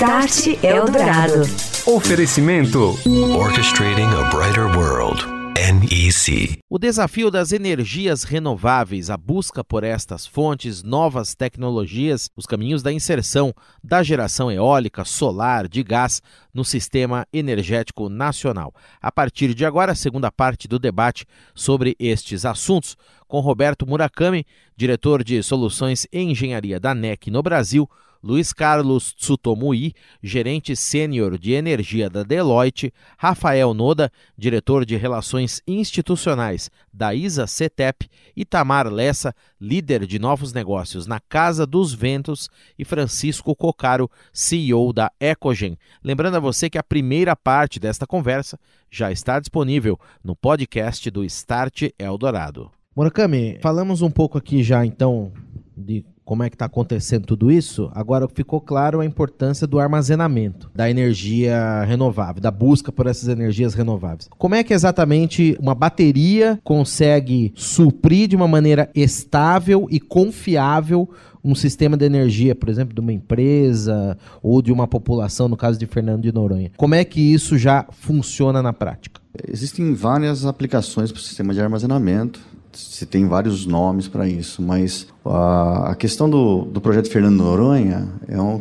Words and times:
Start 0.00 0.64
Eldorado. 0.64 1.42
Oferecimento. 1.84 2.94
Orchestrating 3.36 4.06
a 4.06 4.30
Brighter 4.30 4.64
World. 4.74 5.22
NEC. 5.52 6.58
O 6.70 6.78
desafio 6.78 7.30
das 7.30 7.52
energias 7.52 8.24
renováveis, 8.24 9.10
a 9.10 9.18
busca 9.18 9.62
por 9.62 9.84
estas 9.84 10.26
fontes, 10.26 10.82
novas 10.82 11.34
tecnologias, 11.34 12.30
os 12.34 12.46
caminhos 12.46 12.82
da 12.82 12.90
inserção 12.90 13.52
da 13.84 14.02
geração 14.02 14.50
eólica, 14.50 15.04
solar, 15.04 15.68
de 15.68 15.82
gás 15.82 16.22
no 16.54 16.64
sistema 16.64 17.26
energético 17.30 18.08
nacional. 18.08 18.72
A 19.02 19.12
partir 19.12 19.52
de 19.52 19.66
agora, 19.66 19.92
a 19.92 19.94
segunda 19.94 20.32
parte 20.32 20.66
do 20.66 20.78
debate 20.78 21.26
sobre 21.54 21.94
estes 21.98 22.46
assuntos, 22.46 22.96
com 23.28 23.40
Roberto 23.40 23.86
Murakami, 23.86 24.46
diretor 24.74 25.22
de 25.22 25.42
soluções 25.42 26.06
e 26.10 26.22
engenharia 26.22 26.80
da 26.80 26.94
NEC 26.94 27.30
no 27.30 27.42
Brasil 27.42 27.86
Luiz 28.22 28.52
Carlos 28.52 29.14
Tsutomui, 29.14 29.94
gerente 30.22 30.76
sênior 30.76 31.38
de 31.38 31.52
energia 31.52 32.10
da 32.10 32.22
Deloitte, 32.22 32.92
Rafael 33.16 33.72
Noda, 33.72 34.12
diretor 34.36 34.84
de 34.84 34.96
relações 34.96 35.62
institucionais 35.66 36.70
da 36.92 37.14
ISA 37.14 37.46
CETEP, 37.46 38.08
e 38.36 38.44
Tamar 38.44 38.88
Lessa, 38.88 39.34
líder 39.60 40.06
de 40.06 40.18
novos 40.18 40.52
negócios 40.52 41.06
na 41.06 41.18
Casa 41.18 41.66
dos 41.66 41.94
Ventos, 41.94 42.50
e 42.78 42.84
Francisco 42.84 43.56
Cocaro, 43.56 44.10
CEO 44.32 44.92
da 44.92 45.10
Ecogen. 45.18 45.78
Lembrando 46.04 46.36
a 46.36 46.40
você 46.40 46.68
que 46.68 46.78
a 46.78 46.82
primeira 46.82 47.34
parte 47.34 47.80
desta 47.80 48.06
conversa 48.06 48.58
já 48.90 49.10
está 49.10 49.40
disponível 49.40 49.98
no 50.22 50.36
podcast 50.36 51.10
do 51.10 51.24
Start 51.24 51.90
Eldorado. 51.98 52.70
Murakami, 52.94 53.58
falamos 53.62 54.02
um 54.02 54.10
pouco 54.10 54.36
aqui 54.36 54.62
já 54.62 54.84
então 54.84 55.32
de 55.76 56.04
como 56.30 56.44
é 56.44 56.48
que 56.48 56.54
está 56.54 56.66
acontecendo 56.66 57.26
tudo 57.26 57.50
isso, 57.50 57.90
agora 57.92 58.28
ficou 58.32 58.60
claro 58.60 59.00
a 59.00 59.04
importância 59.04 59.66
do 59.66 59.80
armazenamento 59.80 60.70
da 60.72 60.88
energia 60.88 61.82
renovável, 61.82 62.40
da 62.40 62.52
busca 62.52 62.92
por 62.92 63.08
essas 63.08 63.28
energias 63.28 63.74
renováveis. 63.74 64.28
Como 64.38 64.54
é 64.54 64.62
que 64.62 64.72
exatamente 64.72 65.56
uma 65.58 65.74
bateria 65.74 66.60
consegue 66.62 67.52
suprir 67.56 68.28
de 68.28 68.36
uma 68.36 68.46
maneira 68.46 68.88
estável 68.94 69.88
e 69.90 69.98
confiável 69.98 71.10
um 71.42 71.52
sistema 71.52 71.96
de 71.96 72.04
energia, 72.04 72.54
por 72.54 72.68
exemplo, 72.68 72.94
de 72.94 73.00
uma 73.00 73.12
empresa 73.12 74.16
ou 74.40 74.62
de 74.62 74.70
uma 74.70 74.86
população, 74.86 75.48
no 75.48 75.56
caso 75.56 75.80
de 75.80 75.86
Fernando 75.86 76.22
de 76.22 76.30
Noronha? 76.30 76.70
Como 76.76 76.94
é 76.94 77.04
que 77.04 77.20
isso 77.20 77.58
já 77.58 77.86
funciona 77.90 78.62
na 78.62 78.72
prática? 78.72 79.20
Existem 79.48 79.94
várias 79.94 80.46
aplicações 80.46 81.10
para 81.10 81.18
o 81.18 81.22
sistema 81.22 81.52
de 81.52 81.60
armazenamento 81.60 82.38
se 82.72 83.06
tem 83.06 83.26
vários 83.26 83.66
nomes 83.66 84.06
para 84.06 84.28
isso, 84.28 84.62
mas 84.62 85.06
a, 85.24 85.90
a 85.90 85.94
questão 85.94 86.28
do, 86.28 86.64
do 86.64 86.80
projeto 86.80 87.10
Fernando 87.10 87.36
Noronha 87.36 88.08
é 88.28 88.40
um, 88.40 88.60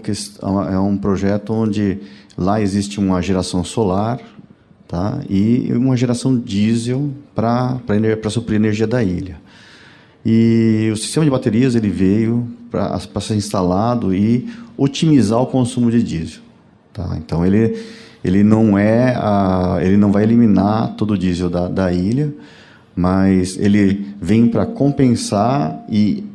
é 0.72 0.80
um 0.80 0.98
projeto 0.98 1.54
onde 1.54 2.00
lá 2.38 2.62
existe 2.62 3.00
uma 3.00 3.22
geração 3.22 3.64
solar 3.64 4.20
tá, 4.88 5.20
e 5.30 5.72
uma 5.74 5.96
geração 5.96 6.38
diesel 6.38 7.12
para 7.36 7.80
suprir 8.30 8.56
a 8.56 8.62
energia 8.62 8.88
da 8.88 9.04
ilha. 9.04 9.38
E 10.26 10.90
o 10.92 10.98
sistema 10.98 11.24
de 11.24 11.32
baterias 11.32 11.76
ele 11.76 11.90
veio 11.90 12.48
para 12.72 13.22
ser 13.22 13.36
instalado 13.36 14.14
e 14.14 14.50
otimizar 14.78 15.40
o 15.42 15.48
consumo 15.48 15.90
de 15.92 16.04
diesel. 16.04 16.42
Tá? 16.94 17.16
Então 17.18 17.46
ele, 17.46 17.80
ele 18.24 18.44
não 18.44 18.78
é 18.78 19.16
a, 19.16 19.78
ele 19.82 19.98
não 19.98 20.12
vai 20.12 20.24
eliminar 20.24 20.96
todo 20.96 21.12
o 21.12 21.18
diesel 21.18 21.50
da, 21.50 21.68
da 21.68 21.92
ilha, 21.92 22.34
mas 23.00 23.58
ele 23.58 24.08
vem 24.22 24.46
para 24.46 24.66
compensar 24.66 25.86
e 25.90 26.26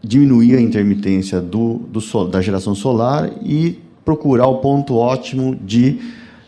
diminuir 0.00 0.54
a 0.54 0.60
intermitência 0.60 1.40
do, 1.40 1.80
do 1.90 2.24
da 2.28 2.40
geração 2.40 2.76
solar 2.76 3.28
e 3.42 3.80
procurar 4.04 4.46
o 4.46 4.58
ponto 4.58 4.94
ótimo 4.94 5.56
de 5.56 5.98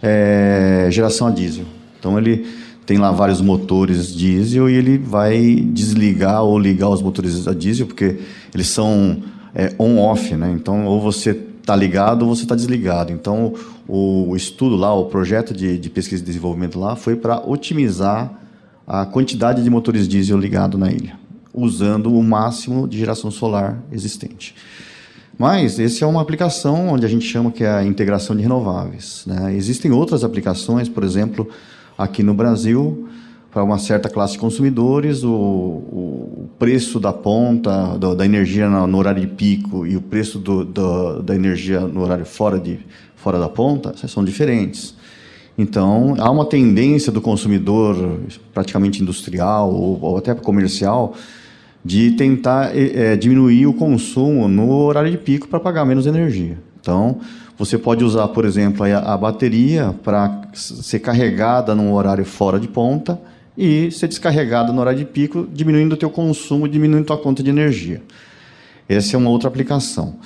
é, 0.01 0.87
geração 0.93 1.27
a 1.27 1.31
diesel. 1.33 1.65
Então 1.99 2.17
ele 2.17 2.47
tem 2.87 2.99
lá 2.99 3.11
vários 3.11 3.41
motores 3.41 4.15
diesel 4.15 4.71
e 4.71 4.75
ele 4.75 4.97
vai 4.97 5.57
desligar 5.57 6.45
ou 6.45 6.57
ligar 6.57 6.91
os 6.91 7.03
motores 7.03 7.49
a 7.49 7.53
diesel 7.53 7.89
porque 7.89 8.19
eles 8.55 8.69
são 8.69 9.25
é, 9.53 9.75
on-off, 9.77 10.37
né? 10.37 10.53
Então 10.55 10.87
ou 10.87 11.01
você 11.01 11.31
está 11.31 11.75
ligado 11.75 12.23
ou 12.23 12.35
você 12.35 12.45
está 12.45 12.55
desligado. 12.55 13.13
Então 13.13 13.55
o, 13.89 14.31
o, 14.31 14.37
estudo 14.37 14.77
lá, 14.77 14.95
o 14.95 15.07
projeto 15.07 15.53
de, 15.53 15.77
de 15.79 15.91
pesquisa 15.91 16.23
e 16.23 16.27
desenvolvimento 16.27 16.79
lá 16.79 16.95
foi 16.95 17.17
para 17.17 17.41
otimizar 17.45 18.42
a 18.87 19.07
quantidade 19.07 19.63
de 19.63 19.71
motores 19.71 20.09
diesel 20.09 20.39
ligado 20.39 20.77
na 20.77 20.91
ilha, 20.91 21.19
usando 21.53 22.13
o 22.13 22.23
máximo 22.23 22.89
de 22.89 22.99
geração 22.99 23.31
solar 23.31 23.83
existente. 23.91 24.55
Mas 25.39 25.79
essa 25.79 26.05
é 26.05 26.07
uma 26.07 26.21
aplicação 26.21 26.89
onde 26.89 27.07
a 27.07 27.09
gente 27.09 27.27
chama 27.27 27.51
que 27.51 27.65
é 27.65 27.71
a 27.71 27.85
integração 27.85 28.37
de 28.37 28.43
renováveis. 28.43 29.25
Né? 29.27 29.55
Existem 29.57 29.91
outras 29.91 30.25
aplicações, 30.25 30.89
por 30.89 31.03
exemplo, 31.03 31.49
aqui 31.97 32.23
no 32.23 32.35
Brasil, 32.35 33.09
para 33.51 33.63
uma 33.63 33.79
certa 33.79 34.09
classe 34.09 34.35
de 34.35 34.39
consumidores, 34.39 35.23
o, 35.23 35.31
o 35.31 36.49
preço 36.59 36.99
da 36.99 37.13
ponta 37.13 37.99
do, 37.99 38.15
da 38.15 38.25
energia 38.25 38.69
no, 38.69 38.99
horário 38.99 39.21
de 39.21 39.27
pico 39.27 39.87
e 39.87 39.97
o 39.97 40.01
preço 40.01 40.39
do, 40.39 40.65
do, 40.65 41.23
da 41.23 41.35
energia 41.35 41.81
no 41.81 42.03
horário 42.03 42.25
fora, 42.25 42.59
de, 42.59 42.81
fora 43.15 43.39
da 43.39 43.49
ponta 43.49 43.95
são 44.09 44.25
diferentes. 44.25 44.95
Então, 45.57 46.15
há 46.19 46.31
uma 46.31 46.47
tendência 46.47 47.13
do 47.13 47.21
consumidor, 47.21 48.21
praticamente 48.55 49.03
industrial 49.03 49.73
ou, 49.73 49.99
ou 50.01 50.17
até 50.17 50.35
comercial, 50.35 51.15
de 51.85 52.13
tentar 52.13 52.77
é, 52.77 53.17
diminuir 53.17 53.67
o 53.67 53.75
consumo 53.75 54.49
no 54.49 54.71
horário 54.71 55.11
de 55.11 55.19
pico 55.19 55.49
para 55.49 55.61
pagar 55.61 55.85
menos 55.85 56.07
energia. 56.07 56.59
Então, 56.81 57.19
você 57.59 57.77
pode 57.77 58.03
usar, 58.05 58.29
por 58.29 58.45
exemplo, 58.45 58.85
a, 58.85 59.15
a 59.15 59.17
bateria 59.17 59.95
para 60.03 60.43
ser 60.55 61.01
carregada 61.01 61.75
num 61.75 61.93
horário 61.93 62.25
fora 62.25 62.59
de 62.59 62.69
ponta 62.69 63.21
e 63.57 63.91
ser 63.91 64.09
descarregada 64.09 64.73
no 64.73 64.81
horário 64.81 65.01
de 65.01 65.05
pico, 65.05 65.47
diminuindo 65.53 65.93
o 65.93 65.97
teu 65.97 66.09
consumo, 66.09 66.67
diminuindo 66.67 67.03
a 67.03 67.07
tua 67.07 67.19
conta 67.19 67.43
de 67.43 67.51
energia. 67.51 68.03
Essa 68.89 69.17
é 69.17 69.19
uma 69.19 69.31
outra 69.31 69.49
aplicação. 69.49 70.17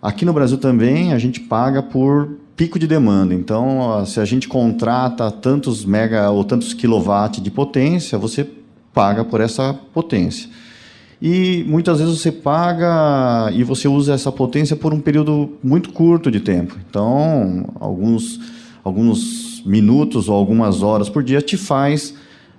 Aqui 0.00 0.24
no 0.24 0.32
Brasil 0.32 0.58
também 0.58 1.12
a 1.12 1.18
gente 1.18 1.40
paga 1.40 1.82
por 1.82 2.36
pico 2.58 2.76
de 2.76 2.88
demanda. 2.88 3.32
Então, 3.32 4.04
se 4.04 4.18
a 4.18 4.24
gente 4.24 4.48
contrata 4.48 5.30
tantos 5.30 5.84
mega 5.84 6.28
ou 6.28 6.42
tantos 6.42 6.74
quilowatts 6.74 7.40
de 7.40 7.52
potência, 7.52 8.18
você 8.18 8.46
paga 8.92 9.24
por 9.24 9.40
essa 9.40 9.72
potência. 9.94 10.50
E 11.22 11.64
muitas 11.68 12.00
vezes 12.00 12.18
você 12.18 12.32
paga 12.32 13.52
e 13.52 13.62
você 13.62 13.86
usa 13.86 14.12
essa 14.12 14.32
potência 14.32 14.74
por 14.74 14.92
um 14.92 15.00
período 15.00 15.56
muito 15.62 15.92
curto 15.92 16.32
de 16.32 16.40
tempo. 16.40 16.76
Então, 16.90 17.64
alguns, 17.78 18.40
alguns 18.82 19.62
minutos 19.64 20.28
ou 20.28 20.34
algumas 20.34 20.82
horas 20.82 21.08
por 21.08 21.22
dia 21.22 21.40
te 21.40 21.56
faz 21.56 22.12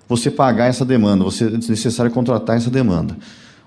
você 0.07 0.31
pagar 0.31 0.67
essa 0.67 0.85
demanda, 0.85 1.25
você 1.25 1.45
é 1.45 1.49
necessário 1.49 2.11
contratar 2.11 2.55
essa 2.55 2.69
demanda. 2.69 3.17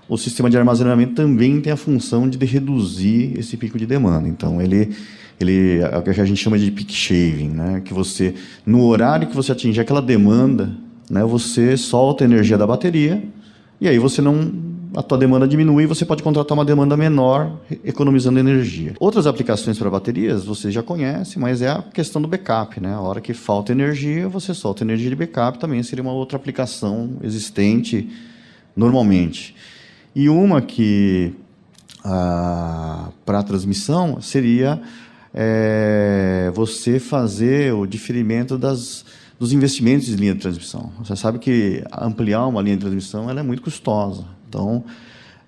O 0.07 0.17
sistema 0.17 0.49
de 0.49 0.57
armazenamento 0.57 1.13
também 1.13 1.61
tem 1.61 1.71
a 1.71 1.77
função 1.77 2.29
de 2.29 2.43
reduzir 2.45 3.37
esse 3.37 3.55
pico 3.57 3.77
de 3.77 3.85
demanda. 3.85 4.27
Então, 4.27 4.61
ele 4.61 4.95
ele 5.39 5.79
é 5.79 5.97
o 5.97 6.01
que 6.01 6.09
a 6.09 6.25
gente 6.25 6.41
chama 6.41 6.57
de 6.57 6.71
peak 6.71 6.93
shaving, 6.93 7.49
né? 7.49 7.81
Que 7.83 7.93
você 7.93 8.35
no 8.65 8.83
horário 8.85 9.27
que 9.27 9.35
você 9.35 9.51
atingir 9.51 9.81
aquela 9.81 10.01
demanda, 10.01 10.71
né, 11.09 11.23
você 11.23 11.75
solta 11.75 12.23
a 12.23 12.25
energia 12.25 12.57
da 12.57 12.65
bateria 12.65 13.23
e 13.81 13.87
aí 13.87 13.99
você 13.99 14.21
não 14.21 14.73
a 14.95 15.01
tua 15.01 15.17
demanda 15.17 15.47
diminui, 15.47 15.87
você 15.87 16.05
pode 16.05 16.21
contratar 16.21 16.55
uma 16.55 16.63
demanda 16.63 16.95
menor, 16.95 17.59
economizando 17.83 18.37
energia. 18.37 18.93
Outras 18.99 19.25
aplicações 19.25 19.77
para 19.79 19.89
baterias 19.89 20.45
você 20.45 20.69
já 20.69 20.83
conhece, 20.83 21.39
mas 21.39 21.63
é 21.63 21.69
a 21.69 21.81
questão 21.81 22.21
do 22.21 22.27
backup, 22.27 22.79
né? 22.79 22.93
A 22.93 23.01
hora 23.01 23.19
que 23.19 23.33
falta 23.33 23.71
energia, 23.71 24.29
você 24.29 24.53
solta 24.53 24.83
energia 24.83 25.09
de 25.09 25.15
backup, 25.15 25.57
também 25.57 25.81
seria 25.81 26.03
uma 26.03 26.13
outra 26.13 26.35
aplicação 26.35 27.17
existente 27.23 28.07
normalmente. 28.75 29.55
E 30.15 30.29
uma 30.29 30.61
que 30.61 31.33
ah, 32.03 33.09
para 33.25 33.39
a 33.39 33.43
transmissão 33.43 34.21
seria 34.21 34.81
é, 35.33 36.51
você 36.53 36.99
fazer 36.99 37.73
o 37.73 37.85
diferimento 37.85 38.57
das, 38.57 39.05
dos 39.39 39.51
investimentos 39.51 40.07
de 40.07 40.15
linha 40.15 40.33
de 40.33 40.41
transmissão. 40.41 40.91
Você 40.99 41.15
sabe 41.15 41.39
que 41.39 41.83
ampliar 41.99 42.45
uma 42.45 42.61
linha 42.61 42.75
de 42.75 42.81
transmissão 42.81 43.29
ela 43.29 43.39
é 43.39 43.43
muito 43.43 43.61
custosa. 43.61 44.25
Então, 44.47 44.83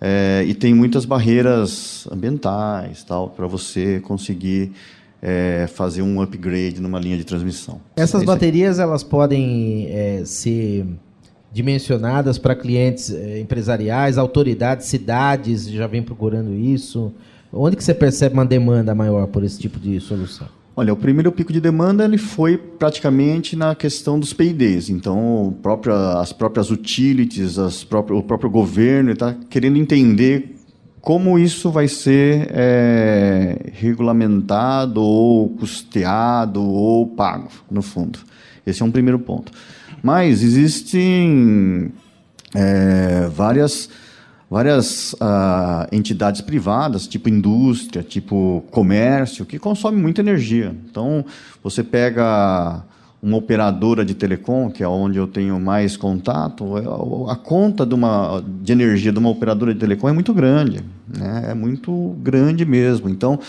é, 0.01 0.44
e 0.48 0.54
tem 0.54 0.74
muitas 0.74 1.06
barreiras 1.06 2.07
ambientais 2.12 3.04
tal 3.04 3.30
para 3.30 3.48
você 3.48 4.00
conseguir 4.00 4.72
é, 5.22 5.68
fazer 5.74 6.01
um 6.01 6.22
upgrade 6.22 6.81
numa 6.81 7.00
linha 7.00 7.18
de 7.18 7.24
transmissão. 7.24 7.80
Essas 7.95 8.24
é 8.24 8.25
baterias 8.25 8.80
elas 8.80 9.04
podem 9.04 9.88
é, 9.89 10.24
ser 10.25 10.86
dimensionadas 11.56 12.38
para 12.38 12.54
clientes 12.54 13.10
é, 13.13 13.40
empresariais, 13.40 14.18
autoridades, 14.18 14.88
cidades 14.88 15.66
já 15.69 15.88
vêm 15.88 16.04
procurando 16.04 16.54
isso. 16.54 17.13
Onde 17.52 17.78
que 17.78 17.84
você 17.84 17.94
percebe 17.94 18.34
uma 18.34 18.46
demanda 18.46 18.94
maior 18.94 19.25
por 19.28 19.42
esse 19.42 19.57
tipo 19.57 19.80
de 19.80 19.98
solução? 20.02 20.50
Olha, 20.75 20.92
o 20.92 20.98
primeiro 20.98 21.31
pico 21.31 21.54
de 21.54 21.62
demanda 21.62 22.04
ele 22.04 22.18
foi 22.18 22.57
praticamente 22.57 23.56
na 23.56 23.74
questão 23.74 24.19
dos 24.19 24.34
PIDs. 24.34 24.90
Então, 24.90 25.56
própria, 25.62 26.19
as 26.19 26.34
próprias 26.34 26.69
utilities, 26.69 27.58
as 27.58 27.86
próprias, 27.86 28.19
o 28.19 28.24
próprio 28.24 28.50
governo 28.50 29.13
está 29.13 29.34
querendo 29.50 29.78
entender 29.78 30.58
como 31.00 31.40
isso 31.40 31.72
vai 31.72 31.88
ser 31.88 32.50
é, 32.51 33.72
regulamentado 33.72 35.01
ou 35.01 35.48
custeado 35.51 36.62
ou 36.62 37.08
pago, 37.08 37.48
no 37.72 37.81
fundo. 37.81 38.19
Esse 38.68 38.81
é 38.81 38.86
um 38.86 38.92
primeiro 38.92 39.19
ponto. 39.19 39.54
Mas 40.06 40.44
existem 40.44 41.92
é, 42.54 43.28
várias, 43.34 43.90
várias 44.48 45.13
uh, 45.13 45.88
entidades 45.92 46.42
privadas, 46.42 47.07
tipo 47.07 47.28
indústria, 47.28 48.04
tipo 48.04 48.63
comércio, 48.69 49.48
que 49.48 49.57
consomem 49.57 50.00
muita 50.00 50.22
energia. 50.22 50.75
Então, 50.88 51.25
você 51.63 51.84
pega 51.84 52.84
uma 53.19 53.38
operadora 53.38 54.06
de 54.06 54.13
telecom, 54.13 54.69
que 54.69 54.84
é 54.84 54.88
onde 54.88 55.18
eu 55.18 55.25
tenho 55.25 55.60
mais 55.60 55.98
contato, 55.98 56.78
é, 56.78 56.84
a 57.31 57.36
conta 57.36 57.84
de, 57.84 57.96
uma, 57.96 58.44
de 58.62 58.74
energia 58.74 59.12
de 59.12 59.18
uma 59.18 59.30
operadora 59.30 59.74
de 59.74 59.80
telecom 59.80 60.08
é 60.08 60.13
muito 60.13 60.36
grande. 60.36 60.84
Né? 61.08 61.48
É 61.50 61.56
muito 61.56 62.16
grande 62.22 62.63
mesmo. 62.63 63.10
Então, 63.10 63.40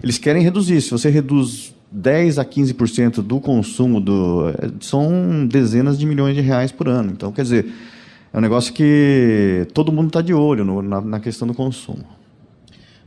eles 0.00 0.16
querem 0.16 0.44
reduzir. 0.44 0.80
Se 0.80 0.92
você 0.92 1.10
reduz 1.10 1.73
10 1.94 2.40
a 2.40 2.44
15% 2.44 3.22
do 3.22 3.40
consumo, 3.40 4.00
do, 4.00 4.52
são 4.80 5.46
dezenas 5.46 5.96
de 5.96 6.04
milhões 6.04 6.34
de 6.34 6.40
reais 6.40 6.72
por 6.72 6.88
ano. 6.88 7.12
Então, 7.12 7.30
quer 7.30 7.42
dizer, 7.42 7.72
é 8.32 8.36
um 8.36 8.40
negócio 8.40 8.74
que 8.74 9.66
todo 9.72 9.92
mundo 9.92 10.08
está 10.08 10.20
de 10.20 10.34
olho 10.34 10.64
no, 10.64 10.82
na, 10.82 11.00
na, 11.00 11.20
questão 11.20 11.46
do 11.46 11.54
consumo. 11.54 12.04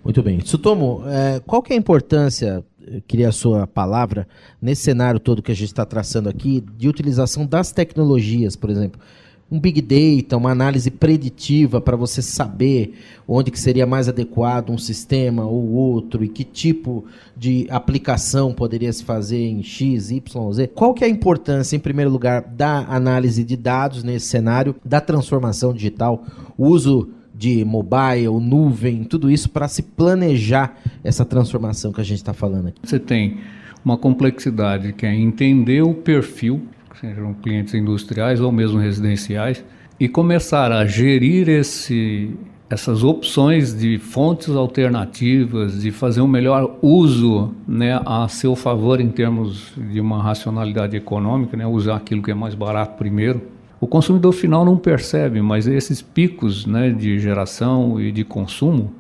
Muito 0.04 0.24
bem. 0.24 0.40
Sutomo, 0.40 1.04
é, 1.06 1.42
qual 1.46 1.62
que 1.62 1.74
é 1.74 1.76
a 1.76 1.80
importância 1.80 2.64
queria 3.08 3.30
a 3.30 3.32
sua 3.32 3.68
palavra, 3.68 4.28
nesse 4.62 4.84
cenário 4.84 5.20
todo 5.20 5.42
que 5.42 5.52
a 5.52 5.56
gente 5.56 5.68
está 5.68 5.86
traçando 5.86 6.30
aqui, 6.30 6.64
de 6.78 6.88
utilização 6.88 7.46
das 7.46 7.72
tecnologias, 7.72 8.56
por 8.56 8.70
exemplo. 8.70 9.00
Um 9.50 9.60
big 9.60 9.82
data, 9.82 10.36
uma 10.36 10.52
análise 10.52 10.92
preditiva 10.92 11.80
para 11.80 11.96
você 11.96 12.22
saber 12.22 12.96
onde 13.26 13.50
que 13.50 13.60
seria 13.60 13.86
mais 13.86 14.10
adequado 14.10 14.72
um 14.72 14.78
sistema 14.78 15.46
ou 15.46 15.72
outro 15.72 16.24
e 16.24 16.28
que 16.28 16.44
tipo 16.44 17.06
de 17.36 17.66
aplicação 17.70 18.54
poderia 18.54 18.92
se 18.92 19.06
fazer 19.06 19.40
em 19.40 19.64
X, 19.64 20.12
Y, 20.12 20.54
Z. 20.54 20.68
Qual 20.68 20.94
que 20.94 21.04
é 21.04 21.08
a 21.08 21.10
importância, 21.10 21.78
em 21.78 21.80
primeiro 21.80 22.12
lugar, 22.12 22.42
da 22.42 22.80
análise 22.90 23.42
de 23.44 23.56
dados 23.56 24.04
nesse 24.04 24.26
cenário, 24.26 24.76
da 24.84 25.00
transformação 25.00 25.74
digital, 25.74 26.26
uso 26.58 27.10
de 27.34 27.64
mobile, 27.64 28.40
nuvem, 28.42 29.04
tudo 29.04 29.30
isso 29.30 29.50
para 29.50 29.68
se 29.68 29.84
planejar 29.84 30.76
essa 31.04 31.24
transformação 31.24 31.94
que 31.94 32.02
a 32.02 32.04
gente 32.04 32.18
está 32.18 32.34
falando 32.34 32.70
aqui? 32.70 32.82
Você 32.84 33.00
tem 33.00 33.38
uma 33.86 33.98
complexidade 33.98 34.92
que 34.92 35.06
é 35.06 35.16
entender 35.16 35.82
o 35.84 35.94
perfil, 35.94 36.64
sejam 37.00 37.34
clientes 37.34 37.74
industriais 37.74 38.40
ou 38.40 38.52
mesmo 38.52 38.80
residenciais, 38.80 39.64
e 40.00 40.08
começar 40.08 40.72
a 40.72 40.86
gerir 40.86 41.50
esse, 41.50 42.32
essas 42.70 43.04
opções 43.04 43.78
de 43.78 43.98
fontes 43.98 44.50
alternativas, 44.50 45.82
de 45.82 45.92
fazer 45.92 46.22
um 46.22 46.28
melhor 46.28 46.78
uso 46.82 47.54
né, 47.68 48.00
a 48.06 48.28
seu 48.28 48.56
favor 48.56 49.00
em 49.00 49.10
termos 49.10 49.74
de 49.76 50.00
uma 50.00 50.22
racionalidade 50.22 50.96
econômica, 50.96 51.58
né, 51.58 51.66
usar 51.66 51.96
aquilo 51.96 52.22
que 52.22 52.32
é 52.32 52.36
mais 52.36 52.54
barato 52.54 52.98
primeiro 52.98 53.58
o 53.80 53.86
consumidor 53.86 54.34
final 54.34 54.66
não 54.66 54.76
percebe, 54.76 55.40
mas 55.42 55.68
esses 55.68 56.02
picos 56.02 56.66
né, 56.66 56.90
de 56.90 57.20
geração 57.20 58.02
e 58.02 58.12
de 58.12 58.24
consumo, 58.24 58.92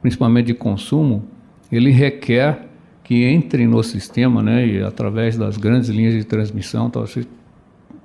principalmente 0.00 0.46
de 0.46 0.54
consumo, 0.54 1.24
ele 1.70 1.90
requer 1.90 2.66
que 3.04 3.24
entre 3.24 3.66
no 3.66 3.82
sistema 3.82 4.42
né, 4.42 4.66
e 4.66 4.82
através 4.82 5.36
das 5.36 5.58
grandes 5.58 5.90
linhas 5.90 6.14
de 6.14 6.24
transmissão, 6.24 6.88
você 6.88 7.26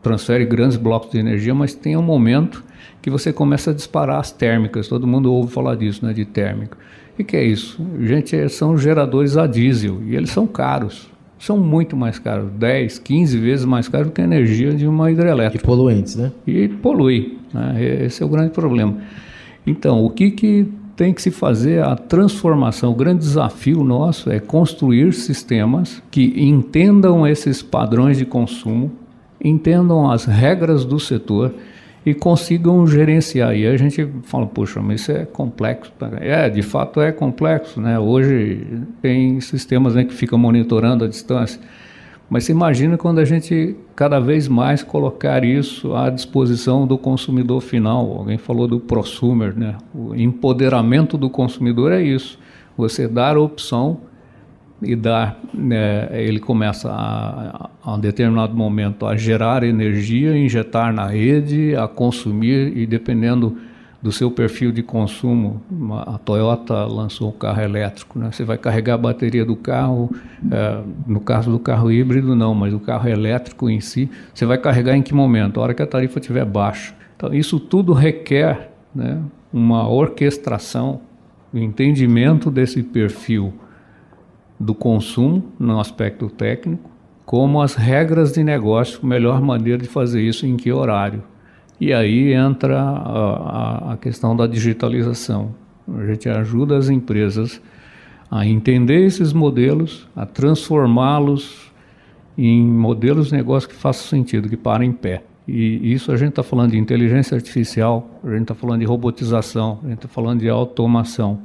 transfere 0.07 0.45
grandes 0.45 0.77
blocos 0.77 1.11
de 1.11 1.19
energia, 1.19 1.53
mas 1.53 1.73
tem 1.73 1.97
um 1.97 2.01
momento 2.01 2.63
que 3.01 3.09
você 3.09 3.33
começa 3.33 3.71
a 3.71 3.73
disparar 3.73 4.19
as 4.19 4.31
térmicas. 4.31 4.87
Todo 4.87 5.05
mundo 5.05 5.31
ouve 5.31 5.51
falar 5.51 5.75
disso, 5.75 6.05
né, 6.05 6.13
de 6.13 6.25
térmica. 6.25 6.77
E 7.19 7.23
que 7.23 7.35
é 7.35 7.43
isso? 7.43 7.79
Gente, 8.01 8.47
são 8.49 8.77
geradores 8.77 9.37
a 9.37 9.47
diesel 9.47 10.01
e 10.05 10.15
eles 10.15 10.29
são 10.29 10.47
caros 10.47 11.09
são 11.39 11.55
muito 11.55 11.95
mais 11.95 12.17
caros, 12.17 12.49
10, 12.53 12.97
15 12.97 13.37
vezes 13.37 13.63
mais 13.63 13.87
caros 13.87 14.11
que 14.11 14.19
a 14.19 14.23
energia 14.23 14.73
de 14.73 14.87
uma 14.87 15.11
hidrelétrica. 15.11 15.63
E 15.63 15.67
poluentes, 15.67 16.15
né? 16.15 16.31
E 16.47 16.67
polui. 16.67 17.37
Né? 17.53 18.05
Esse 18.05 18.23
é 18.23 18.25
o 18.25 18.29
grande 18.29 18.49
problema. 18.49 18.97
Então, 19.65 20.03
o 20.03 20.09
que, 20.09 20.31
que 20.31 20.67
tem 20.97 21.13
que 21.13 21.21
se 21.21 21.29
fazer 21.29 21.83
a 21.83 21.95
transformação. 21.95 22.91
O 22.91 22.95
grande 22.95 23.19
desafio 23.19 23.83
nosso 23.83 24.31
é 24.31 24.39
construir 24.39 25.13
sistemas 25.13 26.01
que 26.09 26.33
entendam 26.35 27.25
esses 27.25 27.61
padrões 27.61 28.17
de 28.17 28.25
consumo, 28.25 28.91
entendam 29.43 30.09
as 30.09 30.25
regras 30.25 30.85
do 30.85 30.99
setor 30.99 31.53
e 32.05 32.13
consigam 32.13 32.87
gerenciar. 32.87 33.55
E 33.55 33.67
a 33.67 33.75
gente 33.75 34.07
fala, 34.23 34.47
puxa, 34.47 34.81
mas 34.81 35.01
isso 35.01 35.11
é 35.11 35.25
complexo. 35.25 35.91
É, 36.21 36.49
de 36.49 36.61
fato 36.61 37.01
é 37.01 37.11
complexo, 37.11 37.81
né? 37.81 37.99
Hoje 37.99 38.65
tem 39.01 39.41
sistemas 39.41 39.93
né, 39.93 40.05
que 40.05 40.13
ficam 40.13 40.39
monitorando 40.39 41.03
a 41.03 41.07
distância. 41.07 41.59
Mas 42.29 42.43
você 42.43 42.51
imagina 42.51 42.97
quando 42.97 43.19
a 43.19 43.25
gente 43.25 43.75
cada 43.95 44.19
vez 44.19 44.47
mais 44.47 44.83
colocar 44.83 45.43
isso 45.45 45.95
à 45.95 46.09
disposição 46.09 46.85
do 46.85 46.97
consumidor 46.97 47.61
final. 47.61 48.11
Alguém 48.11 48.37
falou 48.37 48.67
do 48.67 48.79
prosumer, 48.79 49.57
né? 49.57 49.75
O 49.93 50.13
empoderamento 50.13 51.17
do 51.17 51.29
consumidor 51.29 51.91
é 51.91 52.01
isso. 52.01 52.37
Você 52.77 53.07
dar 53.07 53.37
a 53.37 53.41
opção 53.41 54.01
e 54.81 54.95
dar, 54.95 55.39
né, 55.53 56.07
ele 56.11 56.39
começa 56.39 56.89
a, 56.91 57.69
a, 57.83 57.95
um 57.95 57.99
determinado 57.99 58.55
momento 58.55 59.05
a 59.05 59.15
gerar 59.15 59.63
energia, 59.63 60.37
injetar 60.37 60.93
na 60.93 61.07
rede, 61.07 61.75
a 61.75 61.87
consumir 61.87 62.77
e 62.77 62.85
dependendo 62.85 63.57
do 64.01 64.11
seu 64.11 64.29
perfil 64.29 64.71
de 64.71 64.83
consumo, 64.83 65.59
a 66.05 66.19
Toyota 66.19 66.85
lançou 66.85 67.29
um 67.29 67.31
carro 67.31 67.61
elétrico, 67.61 68.19
né? 68.19 68.29
Você 68.31 68.43
vai 68.43 68.57
carregar 68.57 68.93
a 68.93 68.97
bateria 68.97 69.43
do 69.43 69.55
carro, 69.55 70.11
é, 70.51 70.81
no 71.07 71.19
caso 71.19 71.49
do 71.49 71.57
carro 71.57 71.91
híbrido 71.91 72.35
não, 72.35 72.53
mas 72.53 72.73
o 72.73 72.79
carro 72.79 73.09
elétrico 73.09 73.67
em 73.67 73.81
si, 73.81 74.07
você 74.31 74.45
vai 74.45 74.59
carregar 74.59 74.95
em 74.95 75.01
que 75.01 75.15
momento? 75.15 75.59
A 75.59 75.63
hora 75.63 75.73
que 75.73 75.81
a 75.81 75.87
tarifa 75.87 76.19
estiver 76.19 76.45
baixa. 76.45 76.93
Então 77.15 77.33
isso 77.33 77.59
tudo 77.59 77.91
requer, 77.91 78.69
né, 78.93 79.19
uma 79.51 79.89
orquestração, 79.89 81.01
o 81.51 81.57
um 81.57 81.59
entendimento 81.59 82.51
desse 82.51 82.83
perfil 82.83 83.51
do 84.59 84.73
consumo 84.73 85.43
no 85.59 85.79
aspecto 85.79 86.29
técnico, 86.29 86.89
como 87.25 87.61
as 87.61 87.75
regras 87.75 88.31
de 88.31 88.43
negócio, 88.43 89.05
melhor 89.05 89.41
maneira 89.41 89.81
de 89.81 89.87
fazer 89.87 90.21
isso 90.21 90.45
em 90.45 90.55
que 90.55 90.71
horário. 90.71 91.23
E 91.79 91.93
aí 91.93 92.33
entra 92.33 92.79
a, 92.79 93.93
a, 93.93 93.97
questão 93.97 94.35
da 94.35 94.47
digitalização. 94.47 95.53
A 95.95 96.05
gente 96.05 96.27
ajuda 96.27 96.77
as 96.77 96.89
empresas 96.89 97.61
a 98.31 98.45
entender 98.47 99.05
esses 99.05 99.31
modelos, 99.31 100.07
a 100.15 100.25
transformá-los 100.25 101.71
em 102.37 102.65
modelos 102.65 103.27
de 103.27 103.33
negócio 103.33 103.69
que 103.69 103.75
façam 103.75 104.07
sentido, 104.07 104.49
que 104.49 104.57
parem 104.57 104.89
em 104.89 104.93
pé. 104.93 105.23
E 105.47 105.93
isso 105.93 106.11
a 106.11 106.17
gente 106.17 106.29
está 106.29 106.43
falando 106.43 106.71
de 106.71 106.77
inteligência 106.77 107.35
artificial, 107.35 108.19
a 108.23 108.31
gente 108.31 108.41
está 108.41 108.55
falando 108.55 108.81
de 108.81 108.85
robotização, 108.85 109.79
a 109.83 109.87
gente 109.87 109.97
está 109.97 110.07
falando 110.07 110.41
de 110.41 110.49
automação. 110.49 111.39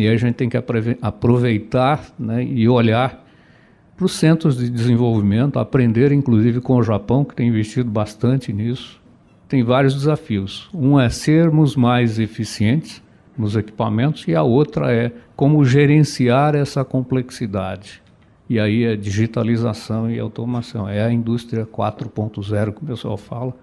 E 0.00 0.08
a 0.08 0.16
gente 0.16 0.34
tem 0.34 0.48
que 0.48 0.56
aproveitar 1.02 2.10
né, 2.18 2.42
e 2.42 2.66
olhar 2.66 3.22
para 3.94 4.06
os 4.06 4.12
centros 4.12 4.56
de 4.56 4.70
desenvolvimento, 4.70 5.58
aprender 5.58 6.10
inclusive 6.10 6.58
com 6.62 6.76
o 6.76 6.82
Japão, 6.82 7.22
que 7.22 7.34
tem 7.34 7.48
investido 7.48 7.90
bastante 7.90 8.50
nisso. 8.50 8.98
Tem 9.46 9.62
vários 9.62 9.94
desafios. 9.94 10.70
Um 10.72 10.98
é 10.98 11.10
sermos 11.10 11.76
mais 11.76 12.18
eficientes 12.18 13.02
nos 13.36 13.56
equipamentos 13.56 14.26
e 14.26 14.34
a 14.34 14.42
outra 14.42 14.90
é 14.90 15.12
como 15.36 15.62
gerenciar 15.66 16.54
essa 16.54 16.82
complexidade. 16.82 18.00
E 18.48 18.58
aí 18.58 18.84
é 18.84 18.96
digitalização 18.96 20.10
e 20.10 20.18
automação. 20.18 20.88
É 20.88 21.04
a 21.04 21.12
indústria 21.12 21.66
4.0 21.66 22.72
que 22.72 22.82
o 22.82 22.86
pessoal 22.86 23.18
fala. 23.18 23.54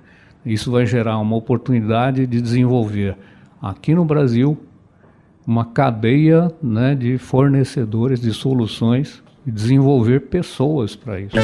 Isso 0.46 0.70
vai 0.70 0.86
gerar 0.86 1.18
uma 1.18 1.36
oportunidade 1.36 2.28
de 2.28 2.40
desenvolver 2.40 3.18
aqui 3.60 3.96
no 3.96 4.06
Brasil 4.06 4.56
uma 5.48 5.64
cadeia 5.64 6.52
né, 6.62 6.94
de 6.94 7.18
fornecedores 7.18 8.20
de 8.20 8.34
soluções 8.34 9.24
e 9.46 9.52
desenvolver 9.52 10.22
pessoas 10.22 10.94
para 10.94 11.22
isso. 11.22 11.38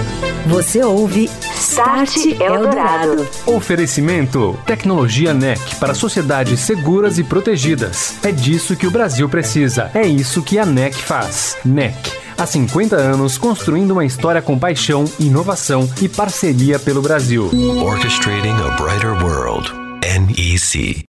Você 0.48 0.83
ouve 0.83 1.29
Start 1.55 2.17
Eldorado. 2.38 3.25
Oferecimento: 3.48 4.60
Tecnologia 4.65 5.33
NEC 5.33 5.77
para 5.79 5.93
sociedades 5.93 6.60
seguras 6.60 7.17
e 7.17 7.24
protegidas. 7.24 8.19
É 8.22 8.31
disso 8.31 8.75
que 8.75 8.86
o 8.86 8.91
Brasil 8.91 9.29
precisa. 9.29 9.89
É 9.93 10.05
isso 10.05 10.43
que 10.43 10.60
a 10.60 10.65
NEC 10.65 10.95
faz. 10.95 11.55
NEC. 11.63 11.95
Há 12.38 12.45
50 12.45 12.98
anos 12.98 13.38
construindo 13.38 13.91
uma 13.91 14.03
história 14.03 14.41
com 14.41 14.60
paixão, 14.60 15.05
inovação 15.17 15.88
e 16.01 16.10
parceria 16.10 16.77
pelo 16.77 17.01
Brasil. 17.01 17.50
Orchestrating 17.81 18.50
a 18.50 18.75
Brighter 18.75 19.24
World. 19.24 19.72
NEC. 20.01 21.05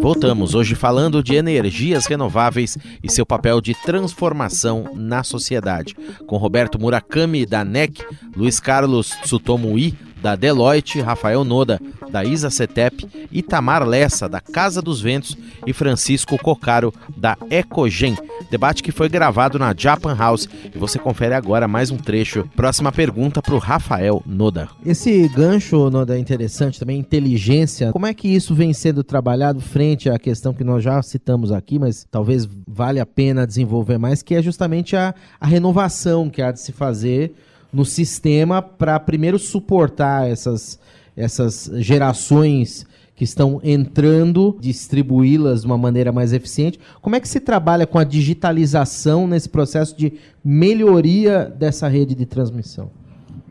Voltamos 0.00 0.54
hoje 0.54 0.74
falando 0.74 1.22
de 1.22 1.34
energias 1.34 2.06
renováveis 2.06 2.78
e 3.02 3.12
seu 3.12 3.26
papel 3.26 3.60
de 3.60 3.74
transformação 3.74 4.90
na 4.94 5.22
sociedade. 5.22 5.94
Com 6.26 6.38
Roberto 6.38 6.80
Murakami, 6.80 7.44
da 7.44 7.62
NEC, 7.64 8.02
Luiz 8.34 8.58
Carlos 8.58 9.10
Tsutomui, 9.22 9.94
da 10.22 10.36
Deloitte, 10.36 11.00
Rafael 11.00 11.44
Noda, 11.44 11.80
da 12.10 12.24
Isa 12.24 12.50
Cetep, 12.50 13.06
Itamar 13.30 13.86
Lessa, 13.86 14.28
da 14.28 14.40
Casa 14.40 14.82
dos 14.82 15.00
Ventos 15.00 15.36
e 15.66 15.72
Francisco 15.72 16.36
Cocaro, 16.38 16.92
da 17.16 17.36
Ecogen. 17.50 18.16
Debate 18.50 18.82
que 18.82 18.92
foi 18.92 19.08
gravado 19.08 19.58
na 19.58 19.74
Japan 19.76 20.14
House 20.14 20.48
e 20.74 20.76
você 20.76 20.98
confere 20.98 21.34
agora 21.34 21.68
mais 21.68 21.90
um 21.90 21.96
trecho. 21.96 22.48
Próxima 22.56 22.90
pergunta 22.90 23.40
para 23.40 23.54
o 23.54 23.58
Rafael 23.58 24.22
Noda. 24.26 24.68
Esse 24.84 25.28
gancho, 25.28 25.88
Noda, 25.88 26.16
é 26.16 26.18
interessante 26.18 26.78
também, 26.78 26.98
inteligência. 26.98 27.92
Como 27.92 28.06
é 28.06 28.14
que 28.14 28.28
isso 28.28 28.54
vem 28.54 28.72
sendo 28.72 29.04
trabalhado 29.04 29.60
frente 29.60 30.10
à 30.10 30.18
questão 30.18 30.52
que 30.52 30.64
nós 30.64 30.82
já 30.82 31.00
citamos 31.02 31.52
aqui, 31.52 31.78
mas 31.78 32.06
talvez 32.10 32.48
vale 32.66 32.98
a 32.98 33.06
pena 33.06 33.46
desenvolver 33.46 33.98
mais, 33.98 34.22
que 34.22 34.34
é 34.34 34.42
justamente 34.42 34.96
a, 34.96 35.14
a 35.40 35.46
renovação 35.46 36.28
que 36.28 36.42
há 36.42 36.50
de 36.50 36.60
se 36.60 36.72
fazer 36.72 37.34
no 37.72 37.84
sistema 37.84 38.60
para 38.60 38.98
primeiro 38.98 39.38
suportar 39.38 40.28
essas, 40.28 40.78
essas 41.16 41.70
gerações 41.76 42.86
que 43.14 43.24
estão 43.24 43.60
entrando, 43.62 44.56
distribuí-las 44.58 45.60
de 45.60 45.66
uma 45.66 45.76
maneira 45.76 46.10
mais 46.10 46.32
eficiente. 46.32 46.80
Como 47.02 47.14
é 47.14 47.20
que 47.20 47.28
se 47.28 47.38
trabalha 47.38 47.86
com 47.86 47.98
a 47.98 48.04
digitalização 48.04 49.26
nesse 49.26 49.46
processo 49.46 49.94
de 49.94 50.14
melhoria 50.42 51.44
dessa 51.44 51.86
rede 51.86 52.14
de 52.14 52.24
transmissão? 52.24 52.90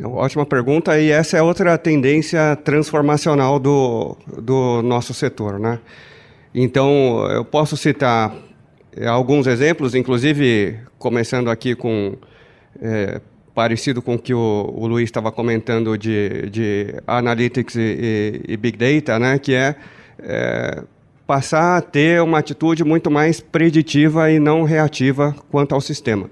Ótima 0.01 0.45
pergunta, 0.45 0.99
e 0.99 1.11
essa 1.11 1.37
é 1.37 1.41
outra 1.43 1.77
tendência 1.77 2.55
transformacional 2.63 3.59
do, 3.59 4.17
do 4.41 4.81
nosso 4.81 5.13
setor. 5.13 5.59
Né? 5.59 5.77
Então, 6.55 7.27
eu 7.29 7.45
posso 7.45 7.77
citar 7.77 8.33
eh, 8.95 9.05
alguns 9.05 9.45
exemplos, 9.45 9.93
inclusive 9.93 10.79
começando 10.97 11.49
aqui 11.49 11.75
com 11.75 12.15
é, 12.81 13.21
parecido 13.59 14.01
com 14.01 14.15
o 14.15 14.17
que 14.17 14.33
o, 14.33 14.73
o 14.73 14.87
Luiz 14.87 15.09
estava 15.09 15.33
comentando 15.33 15.97
de, 15.97 16.49
de 16.49 16.95
analytics 17.05 17.75
e, 17.75 17.81
e, 18.47 18.53
e, 18.53 18.55
big 18.55 18.77
data, 18.77 19.19
né, 19.19 19.37
que 19.37 19.53
é, 19.53 19.75
é, 20.17 20.81
passar 21.27 21.75
a 21.75 21.81
ter 21.81 22.21
uma 22.21 22.39
atitude 22.39 22.85
muito 22.85 23.11
mais 23.11 23.41
preditiva 23.41 24.31
e 24.31 24.39
não 24.39 24.63
reativa 24.63 25.35
quanto 25.51 25.75
ao 25.75 25.81
sistema. 25.81 26.29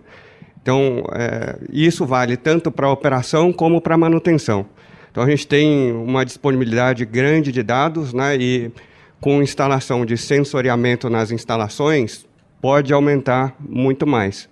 Então, 0.61 1.03
é, 1.13 1.57
isso 1.69 2.05
vale 2.05 2.37
tanto 2.37 2.71
para 2.71 2.87
a 2.87 2.91
operação 2.93 3.51
como 3.51 3.81
para 3.81 3.95
a 3.95 3.97
manutenção. 3.97 4.65
Então, 5.11 5.21
a 5.21 5.29
gente 5.29 5.45
tem 5.45 5.91
uma 5.91 6.23
disponibilidade 6.23 7.03
grande 7.03 7.51
de 7.51 7.61
dados, 7.61 8.13
né, 8.13 8.37
e 8.37 8.71
com 9.19 9.43
instalação 9.43 10.05
de 10.05 10.15
sensoriamento 10.15 11.09
nas 11.09 11.29
instalações, 11.29 12.25
pode 12.61 12.93
aumentar 12.93 13.53
muito 13.59 14.07
mais. 14.07 14.47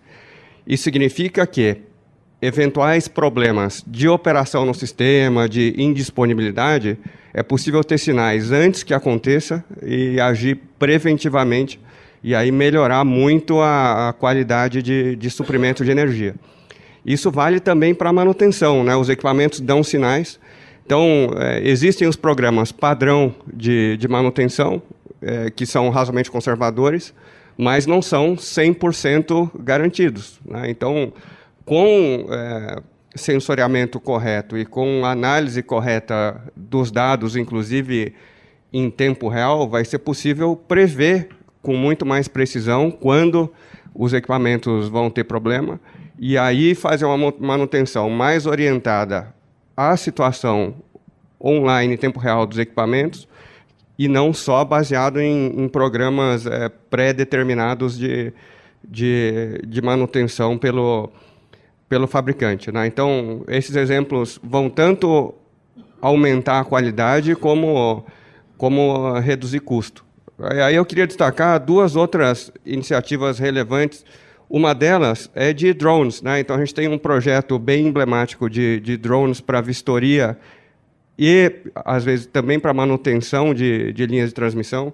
Isso 0.67 0.83
significa 0.83 1.47
que 1.47 1.94
eventuais 2.45 3.07
problemas 3.07 3.83
de 3.87 4.07
operação 4.07 4.65
no 4.65 4.73
sistema, 4.73 5.49
de 5.49 5.73
indisponibilidade, 5.77 6.97
é 7.33 7.41
possível 7.43 7.83
ter 7.83 7.97
sinais 7.97 8.51
antes 8.51 8.83
que 8.83 8.93
aconteça 8.93 9.63
e 9.83 10.19
agir 10.19 10.59
preventivamente 10.77 11.79
e 12.23 12.33
aí 12.33 12.51
melhorar 12.51 13.03
muito 13.03 13.59
a, 13.59 14.09
a 14.09 14.13
qualidade 14.13 14.81
de, 14.81 15.15
de, 15.15 15.29
suprimento 15.29 15.83
de 15.83 15.91
energia. 15.91 16.35
Isso 17.05 17.29
vale 17.29 17.59
também 17.59 17.93
para 17.93 18.11
manutenção, 18.13 18.83
né? 18.83 18.95
Os 18.95 19.09
equipamentos 19.09 19.59
dão 19.59 19.83
sinais. 19.83 20.39
Então, 20.85 21.31
é, 21.37 21.61
existem 21.67 22.07
os 22.07 22.15
programas 22.15 22.71
padrão 22.71 23.35
de, 23.53 23.97
de 23.97 24.07
manutenção, 24.07 24.81
é, 25.21 25.49
que 25.49 25.65
são 25.65 25.89
razoavelmente 25.89 26.31
conservadores, 26.31 27.13
mas 27.57 27.85
não 27.85 28.01
são 28.01 28.35
100% 28.35 29.51
garantidos. 29.59 30.39
Né? 30.45 30.69
Então, 30.69 31.13
com 31.65 32.27
é, 32.29 32.81
sensoriamento 33.15 33.99
correto 33.99 34.57
e 34.57 34.65
com 34.65 35.03
análise 35.05 35.63
correta 35.63 36.39
dos 36.55 36.91
dados, 36.91 37.35
inclusive 37.35 38.13
em 38.71 38.89
tempo 38.91 39.27
real, 39.27 39.67
vai 39.67 39.83
ser 39.83 39.99
possível 39.99 40.55
prever 40.55 41.29
com 41.61 41.75
muito 41.75 42.05
mais 42.05 42.27
precisão 42.27 42.91
quando 42.91 43.51
os 43.93 44.13
equipamentos 44.13 44.89
vão 44.89 45.09
ter 45.09 45.23
problema 45.23 45.79
e 46.19 46.37
aí 46.37 46.75
fazer 46.75 47.05
uma 47.05 47.33
manutenção 47.39 48.09
mais 48.09 48.45
orientada 48.45 49.33
à 49.75 49.97
situação 49.97 50.75
online 51.41 51.93
em 51.93 51.97
tempo 51.97 52.19
real 52.19 52.45
dos 52.45 52.59
equipamentos 52.59 53.27
e 53.97 54.07
não 54.07 54.33
só 54.33 54.63
baseado 54.63 55.19
em, 55.19 55.63
em 55.63 55.67
programas 55.67 56.45
é, 56.45 56.69
pré-determinados 56.69 57.97
de, 57.97 58.33
de, 58.83 59.61
de 59.65 59.81
manutenção 59.81 60.57
pelo, 60.57 61.09
pelo 61.87 62.07
fabricante. 62.07 62.71
Né? 62.71 62.87
Então, 62.87 63.43
esses 63.47 63.75
exemplos 63.75 64.39
vão 64.43 64.69
tanto 64.69 65.33
aumentar 66.01 66.59
a 66.59 66.65
qualidade 66.65 67.35
como, 67.35 68.05
como 68.57 69.13
reduzir 69.19 69.59
custo. 69.59 70.05
Aí 70.39 70.75
eu 70.75 70.85
queria 70.85 71.07
destacar 71.07 71.59
duas 71.59 71.95
outras 71.95 72.51
iniciativas 72.65 73.39
relevantes. 73.39 74.05
Uma 74.49 74.75
delas 74.75 75.29
é 75.33 75.53
de 75.53 75.73
drones. 75.73 76.21
Né? 76.21 76.39
Então, 76.39 76.55
a 76.55 76.59
gente 76.59 76.73
tem 76.73 76.87
um 76.87 76.97
projeto 76.97 77.57
bem 77.57 77.87
emblemático 77.87 78.49
de, 78.49 78.79
de 78.79 78.97
drones 78.97 79.39
para 79.39 79.61
vistoria 79.61 80.37
e, 81.17 81.51
às 81.73 82.03
vezes, 82.03 82.25
também 82.25 82.59
para 82.59 82.73
manutenção 82.73 83.53
de, 83.53 83.93
de 83.93 84.05
linhas 84.05 84.29
de 84.29 84.35
transmissão. 84.35 84.91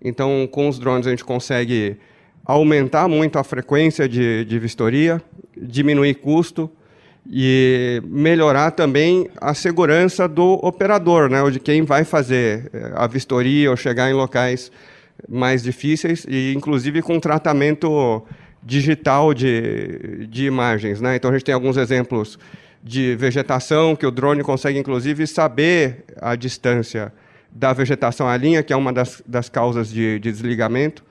Então, 0.00 0.48
com 0.50 0.68
os 0.68 0.78
drones, 0.78 1.06
a 1.06 1.10
gente 1.10 1.24
consegue 1.24 1.96
aumentar 2.44 3.08
muito 3.08 3.38
a 3.38 3.44
frequência 3.44 4.08
de, 4.08 4.44
de 4.44 4.58
vistoria, 4.58 5.22
diminuir 5.56 6.14
custo 6.14 6.70
e 7.30 8.02
melhorar 8.04 8.70
também 8.72 9.30
a 9.40 9.54
segurança 9.54 10.28
do 10.28 10.54
operador, 10.62 11.30
né, 11.30 11.42
ou 11.42 11.50
de 11.50 11.58
quem 11.58 11.82
vai 11.82 12.04
fazer 12.04 12.70
eh, 12.72 12.92
a 12.94 13.06
vistoria 13.06 13.70
ou 13.70 13.76
chegar 13.76 14.10
em 14.10 14.12
locais 14.12 14.70
mais 15.26 15.62
difíceis 15.62 16.26
e 16.28 16.52
inclusive 16.54 17.00
com 17.00 17.18
tratamento 17.18 18.22
digital 18.62 19.32
de, 19.32 20.26
de 20.28 20.46
imagens, 20.46 21.00
né? 21.00 21.16
Então 21.16 21.30
a 21.30 21.34
gente 21.34 21.44
tem 21.44 21.54
alguns 21.54 21.76
exemplos 21.76 22.38
de 22.82 23.14
vegetação 23.16 23.94
que 23.94 24.06
o 24.06 24.10
drone 24.10 24.42
consegue 24.42 24.78
inclusive 24.78 25.26
saber 25.26 26.04
a 26.20 26.34
distância 26.34 27.12
da 27.50 27.72
vegetação 27.72 28.28
à 28.28 28.36
linha, 28.36 28.62
que 28.62 28.72
é 28.72 28.76
uma 28.76 28.92
das, 28.92 29.22
das 29.26 29.48
causas 29.48 29.88
de, 29.88 30.18
de 30.18 30.32
desligamento 30.32 31.04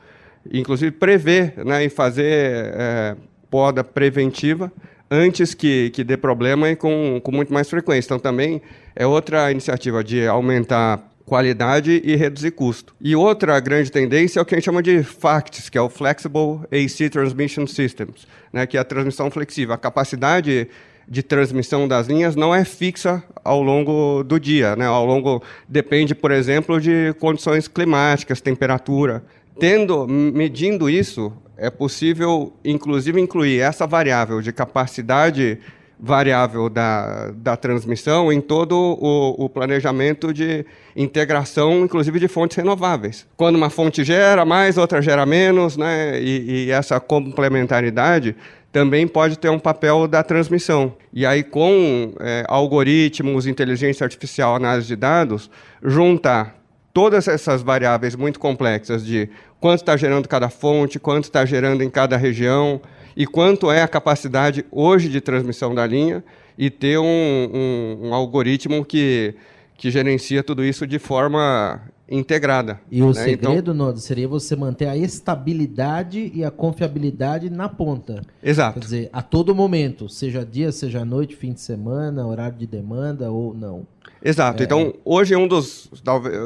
inclusive 0.51 0.91
prever 0.91 1.53
né, 1.65 1.87
fazer 1.89 2.73
é, 2.75 3.15
poda 3.49 3.83
preventiva 3.83 4.71
antes 5.09 5.53
que, 5.53 5.91
que 5.91 6.03
dê 6.03 6.17
problema 6.17 6.69
e 6.69 6.75
com, 6.75 7.21
com 7.23 7.31
muito 7.31 7.53
mais 7.53 7.69
frequência. 7.69 8.07
Então, 8.07 8.19
também 8.19 8.61
é 8.95 9.05
outra 9.05 9.51
iniciativa 9.51 10.03
de 10.03 10.25
aumentar 10.25 11.07
qualidade 11.25 12.01
e 12.03 12.15
reduzir 12.15 12.51
custo. 12.51 12.95
E 12.99 13.15
outra 13.15 13.59
grande 13.59 13.91
tendência 13.91 14.39
é 14.39 14.41
o 14.41 14.45
que 14.45 14.55
a 14.55 14.57
gente 14.57 14.65
chama 14.65 14.83
de 14.83 15.03
FACTS, 15.03 15.69
que 15.69 15.77
é 15.77 15.81
o 15.81 15.89
Flexible 15.89 16.61
AC 16.71 17.09
Transmission 17.11 17.65
Systems, 17.67 18.27
né, 18.51 18.65
que 18.65 18.77
é 18.77 18.79
a 18.79 18.83
transmissão 18.83 19.31
flexível. 19.31 19.73
A 19.73 19.77
capacidade 19.77 20.67
de 21.07 21.21
transmissão 21.21 21.87
das 21.87 22.07
linhas 22.07 22.35
não 22.35 22.53
é 22.53 22.63
fixa 22.63 23.23
ao 23.43 23.61
longo 23.61 24.23
do 24.23 24.39
dia, 24.39 24.75
né? 24.75 24.85
Ao 24.85 25.05
longo 25.05 25.43
depende, 25.67 26.15
por 26.15 26.31
exemplo, 26.31 26.79
de 26.79 27.13
condições 27.19 27.67
climáticas, 27.67 28.39
temperatura. 28.39 29.23
Tendo, 29.59 30.07
medindo 30.07 30.89
isso, 30.89 31.31
é 31.57 31.69
possível, 31.69 32.53
inclusive, 32.63 33.19
incluir 33.19 33.59
essa 33.59 33.85
variável 33.85 34.41
de 34.41 34.51
capacidade 34.51 35.59
variável 35.99 36.69
da, 36.69 37.31
da 37.31 37.55
transmissão 37.55 38.29
em 38.29 38.41
todo 38.41 38.75
o, 38.75 39.45
o, 39.45 39.47
planejamento 39.47 40.33
de 40.33 40.65
integração, 40.97 41.85
inclusive 41.85 42.19
de 42.19 42.27
fontes 42.27 42.57
renováveis. 42.57 43.25
Quando 43.37 43.55
uma 43.55 43.69
fonte 43.69 44.03
gera 44.03 44.43
mais, 44.43 44.77
outra 44.77 45.01
gera 45.01 45.25
menos, 45.25 45.77
né? 45.77 46.19
e, 46.21 46.65
e 46.65 46.71
essa 46.71 46.99
complementaridade 46.99 48.35
também 48.69 49.07
pode 49.07 49.37
ter 49.37 49.49
um 49.49 49.59
papel 49.59 50.07
da 50.07 50.23
transmissão. 50.23 50.93
E 51.13 51.25
aí, 51.25 51.43
com 51.43 52.13
é, 52.19 52.43
algoritmos, 52.49 53.47
inteligência 53.47 54.03
artificial, 54.03 54.55
análise 54.55 54.87
de 54.87 54.95
dados, 54.95 55.49
juntar 55.81 56.62
todas 56.93 57.27
essas 57.27 57.63
variáveis 57.63 58.15
muito 58.15 58.39
complexas 58.39 59.03
de 59.03 59.27
quanto 59.59 59.79
está 59.79 59.97
gerando 59.97 60.29
cada 60.29 60.49
fonte, 60.49 60.99
quanto 60.99 61.25
está 61.25 61.43
gerando 61.43 61.83
em 61.83 61.89
cada 61.89 62.15
região 62.15 62.79
e 63.17 63.25
quanto 63.25 63.71
é 63.71 63.81
a 63.81 63.87
capacidade 63.87 64.65
hoje 64.71 65.09
de 65.09 65.19
transmissão 65.19 65.73
da 65.73 65.85
linha 65.87 66.23
e 66.57 66.69
ter 66.69 66.99
um, 66.99 67.03
um, 67.03 68.07
um 68.07 68.13
algoritmo 68.13 68.85
que, 68.85 69.33
que 69.75 69.89
gerencia 69.89 70.43
tudo 70.43 70.63
isso 70.63 70.85
de 70.85 70.99
forma 70.99 71.81
integrada. 72.13 72.79
E 72.91 73.01
o 73.01 73.07
né? 73.07 73.13
segredo, 73.13 73.71
então, 73.71 73.73
Nodo, 73.73 73.99
seria 73.99 74.27
você 74.27 74.55
manter 74.55 74.87
a 74.87 74.95
estabilidade 74.95 76.31
e 76.33 76.43
a 76.43 76.51
confiabilidade 76.51 77.49
na 77.49 77.67
ponta. 77.67 78.21
Exato. 78.41 78.79
Quer 78.79 78.79
dizer, 78.85 79.09
a 79.11 79.21
todo 79.21 79.55
momento, 79.55 80.07
seja 80.07 80.45
dia, 80.45 80.71
seja 80.71 81.03
noite, 81.03 81.35
fim 81.35 81.53
de 81.53 81.61
semana, 81.61 82.25
horário 82.25 82.57
de 82.57 82.67
demanda 82.67 83.31
ou 83.31 83.53
não. 83.53 83.87
Exato. 84.23 84.61
É... 84.61 84.65
Então, 84.65 84.93
hoje 85.03 85.35
um 85.35 85.47
dos 85.47 85.89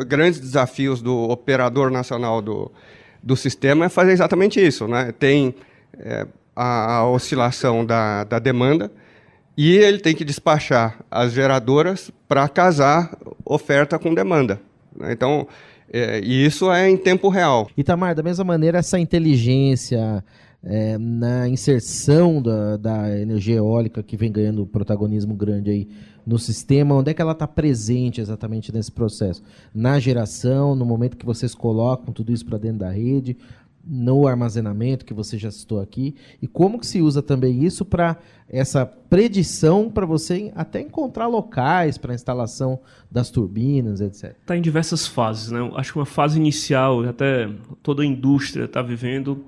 grandes 0.08 0.40
desafios 0.40 1.02
do 1.02 1.30
operador 1.30 1.92
nacional 1.92 2.42
do, 2.42 2.72
do 3.22 3.36
sistema 3.36 3.86
é 3.86 3.90
fazer 3.90 4.14
exatamente 4.14 4.66
isso. 4.66 4.88
Né? 4.88 5.14
Tem 5.20 5.54
é, 6.00 6.26
a, 6.56 6.96
a, 6.96 7.10
oscilação 7.10 7.86
da, 7.86 8.24
da 8.24 8.40
demanda 8.40 8.92
E 9.58 9.76
ele 9.76 10.00
tem 10.00 10.16
que 10.16 10.24
despachar 10.24 11.00
as 11.12 11.34
geradoras 11.34 12.10
para 12.28 12.48
casar 12.48 13.18
oferta 13.44 14.00
com 14.00 14.14
demanda. 14.14 14.62
Né? 14.98 15.12
Então, 15.12 15.48
é, 15.92 16.20
e 16.20 16.46
isso 16.46 16.72
é 16.72 16.90
em 16.90 16.98
tempo 16.98 17.30
real. 17.30 17.70
Itamar, 17.78 18.16
da 18.16 18.24
mesma 18.24 18.44
maneira, 18.44 18.80
essa 18.80 19.00
inteligência 19.00 20.24
é, 20.64 20.98
na 20.98 21.48
inserção 21.48 22.42
da, 22.42 22.78
da 22.78 23.20
energia 23.20 23.56
eólica 23.56 24.04
que 24.04 24.18
vem 24.18 24.32
ganhando 24.32 24.66
protagonismo 24.66 25.34
grande 25.34 25.70
aí 25.70 25.88
no 26.26 26.38
sistema, 26.38 26.94
onde 26.94 27.12
é 27.12 27.14
que 27.14 27.22
ela 27.22 27.32
está 27.32 27.48
presente 27.48 28.20
exatamente 28.20 28.74
nesse 28.74 28.92
processo? 28.92 29.42
Na 29.74 29.98
geração, 29.98 30.76
no 30.76 30.86
momento 30.86 31.16
que 31.16 31.26
vocês 31.26 31.56
colocam 31.56 32.14
tudo 32.14 32.34
isso 32.34 32.46
para 32.46 32.58
dentro 32.58 32.80
da 32.80 32.90
rede, 32.90 33.38
no 33.90 34.28
armazenamento 34.28 35.06
que 35.06 35.14
você 35.14 35.38
já 35.38 35.50
citou 35.50 35.80
aqui, 35.80 36.16
e 36.42 36.48
como 36.48 36.80
que 36.80 36.86
se 36.86 37.02
usa 37.02 37.22
também 37.22 37.64
isso 37.64 37.86
para 37.86 38.18
essa 38.50 38.86
predição 38.86 39.90
para 39.90 40.06
você 40.06 40.52
até 40.56 40.82
encontrar 40.82 41.28
locais 41.28 41.98
para 41.98 42.14
instalação 42.14 42.80
das 43.10 43.30
turbinas, 43.30 44.02
etc. 44.02 44.36
Está 44.42 44.58
em 44.58 44.62
diversas 44.62 45.08
fases, 45.08 45.52
né? 45.52 45.60
Acho 45.76 45.94
que 45.94 46.00
uma 46.00 46.06
fase 46.06 46.38
inicial, 46.38 47.04
até 47.04 47.50
toda 47.82 48.04
a 48.04 48.06
indústria 48.06 48.66
está 48.66 48.82
vivendo, 48.82 49.46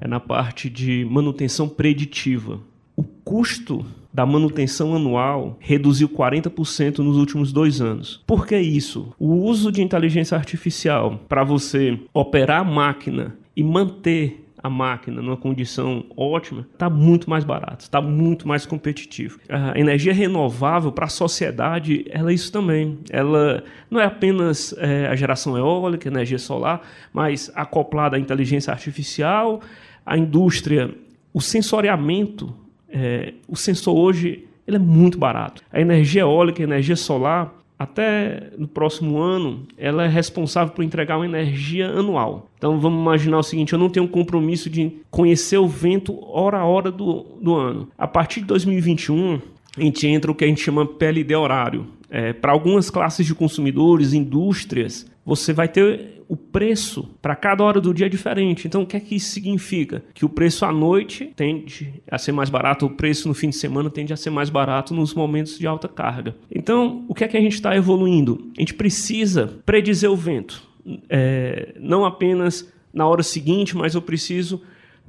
é 0.00 0.08
na 0.08 0.20
parte 0.20 0.68
de 0.68 1.04
manutenção 1.04 1.68
preditiva. 1.68 2.60
O 2.96 3.02
custo 3.02 3.84
da 4.12 4.26
manutenção 4.26 4.94
anual 4.94 5.56
reduziu 5.58 6.08
40% 6.08 6.98
nos 6.98 7.16
últimos 7.16 7.52
dois 7.52 7.80
anos. 7.80 8.22
Por 8.26 8.46
que 8.46 8.58
isso? 8.58 9.12
O 9.18 9.32
uso 9.32 9.72
de 9.72 9.80
inteligência 9.80 10.36
artificial 10.36 11.20
para 11.28 11.42
você 11.42 11.98
operar 12.12 12.60
a 12.60 12.64
máquina 12.64 13.34
e 13.56 13.62
manter 13.62 14.42
a 14.62 14.70
máquina 14.70 15.20
numa 15.20 15.36
condição 15.36 16.04
ótima, 16.16 16.66
está 16.72 16.88
muito 16.88 17.28
mais 17.28 17.42
barato, 17.42 17.82
está 17.82 18.00
muito 18.00 18.46
mais 18.46 18.64
competitivo. 18.64 19.40
A 19.48 19.78
energia 19.78 20.12
renovável 20.12 20.92
para 20.92 21.06
a 21.06 21.08
sociedade, 21.08 22.04
ela 22.08 22.30
é 22.30 22.34
isso 22.34 22.52
também. 22.52 22.98
Ela 23.10 23.64
não 23.90 24.00
é 24.00 24.04
apenas 24.04 24.72
é, 24.78 25.08
a 25.08 25.16
geração 25.16 25.58
eólica, 25.58 26.08
energia 26.08 26.38
solar, 26.38 26.80
mas 27.12 27.50
acoplada 27.56 28.16
à 28.16 28.20
inteligência 28.20 28.72
artificial, 28.72 29.60
a 30.06 30.16
indústria, 30.16 30.94
o 31.34 31.40
sensoriamento, 31.40 32.54
é, 32.88 33.34
o 33.48 33.56
sensor 33.56 33.96
hoje 33.96 34.46
ele 34.64 34.76
é 34.76 34.80
muito 34.80 35.18
barato. 35.18 35.60
A 35.72 35.80
energia 35.80 36.22
eólica, 36.22 36.62
a 36.62 36.64
energia 36.64 36.94
solar, 36.94 37.52
até 37.82 38.50
no 38.56 38.68
próximo 38.68 39.18
ano, 39.18 39.66
ela 39.76 40.04
é 40.04 40.08
responsável 40.08 40.72
por 40.72 40.84
entregar 40.84 41.16
uma 41.16 41.26
energia 41.26 41.88
anual. 41.88 42.50
Então 42.56 42.78
vamos 42.80 43.00
imaginar 43.00 43.38
o 43.38 43.42
seguinte: 43.42 43.72
eu 43.72 43.78
não 43.78 43.90
tenho 43.90 44.06
um 44.06 44.08
compromisso 44.08 44.70
de 44.70 44.92
conhecer 45.10 45.58
o 45.58 45.68
vento 45.68 46.18
hora 46.24 46.58
a 46.58 46.64
hora 46.64 46.90
do, 46.90 47.26
do 47.40 47.54
ano. 47.54 47.88
A 47.98 48.06
partir 48.06 48.40
de 48.40 48.46
2021, 48.46 49.40
a 49.76 49.80
gente 49.80 50.06
entra 50.06 50.30
o 50.30 50.34
que 50.34 50.44
a 50.44 50.48
gente 50.48 50.60
chama 50.60 50.86
PLD 50.86 51.34
horário. 51.34 51.86
É, 52.12 52.32
Para 52.32 52.52
algumas 52.52 52.90
classes 52.90 53.26
de 53.26 53.34
consumidores, 53.34 54.12
indústrias, 54.12 55.06
você 55.24 55.52
vai 55.52 55.66
ter 55.66 56.22
o 56.28 56.36
preço 56.36 57.10
para 57.20 57.34
cada 57.34 57.62
hora 57.62 57.80
do 57.80 57.92
dia 57.92 58.08
diferente. 58.08 58.66
Então, 58.66 58.82
o 58.82 58.86
que 58.86 58.96
é 58.96 59.00
que 59.00 59.16
isso 59.16 59.30
significa? 59.32 60.02
Que 60.14 60.24
o 60.24 60.28
preço 60.28 60.64
à 60.64 60.72
noite 60.72 61.32
tende 61.36 62.02
a 62.10 62.16
ser 62.18 62.32
mais 62.32 62.48
barato, 62.48 62.86
o 62.86 62.90
preço 62.90 63.28
no 63.28 63.34
fim 63.34 63.50
de 63.50 63.56
semana 63.56 63.90
tende 63.90 64.12
a 64.12 64.16
ser 64.16 64.30
mais 64.30 64.48
barato 64.48 64.94
nos 64.94 65.14
momentos 65.14 65.58
de 65.58 65.66
alta 65.66 65.88
carga. 65.88 66.34
Então, 66.50 67.04
o 67.08 67.14
que 67.14 67.24
é 67.24 67.28
que 67.28 67.36
a 67.36 67.40
gente 67.40 67.54
está 67.54 67.76
evoluindo? 67.76 68.50
A 68.56 68.60
gente 68.60 68.74
precisa 68.74 69.58
predizer 69.66 70.10
o 70.10 70.16
vento. 70.16 70.62
É, 71.08 71.74
não 71.78 72.04
apenas 72.04 72.70
na 72.92 73.06
hora 73.06 73.22
seguinte, 73.22 73.76
mas 73.76 73.94
eu 73.94 74.02
preciso 74.02 74.62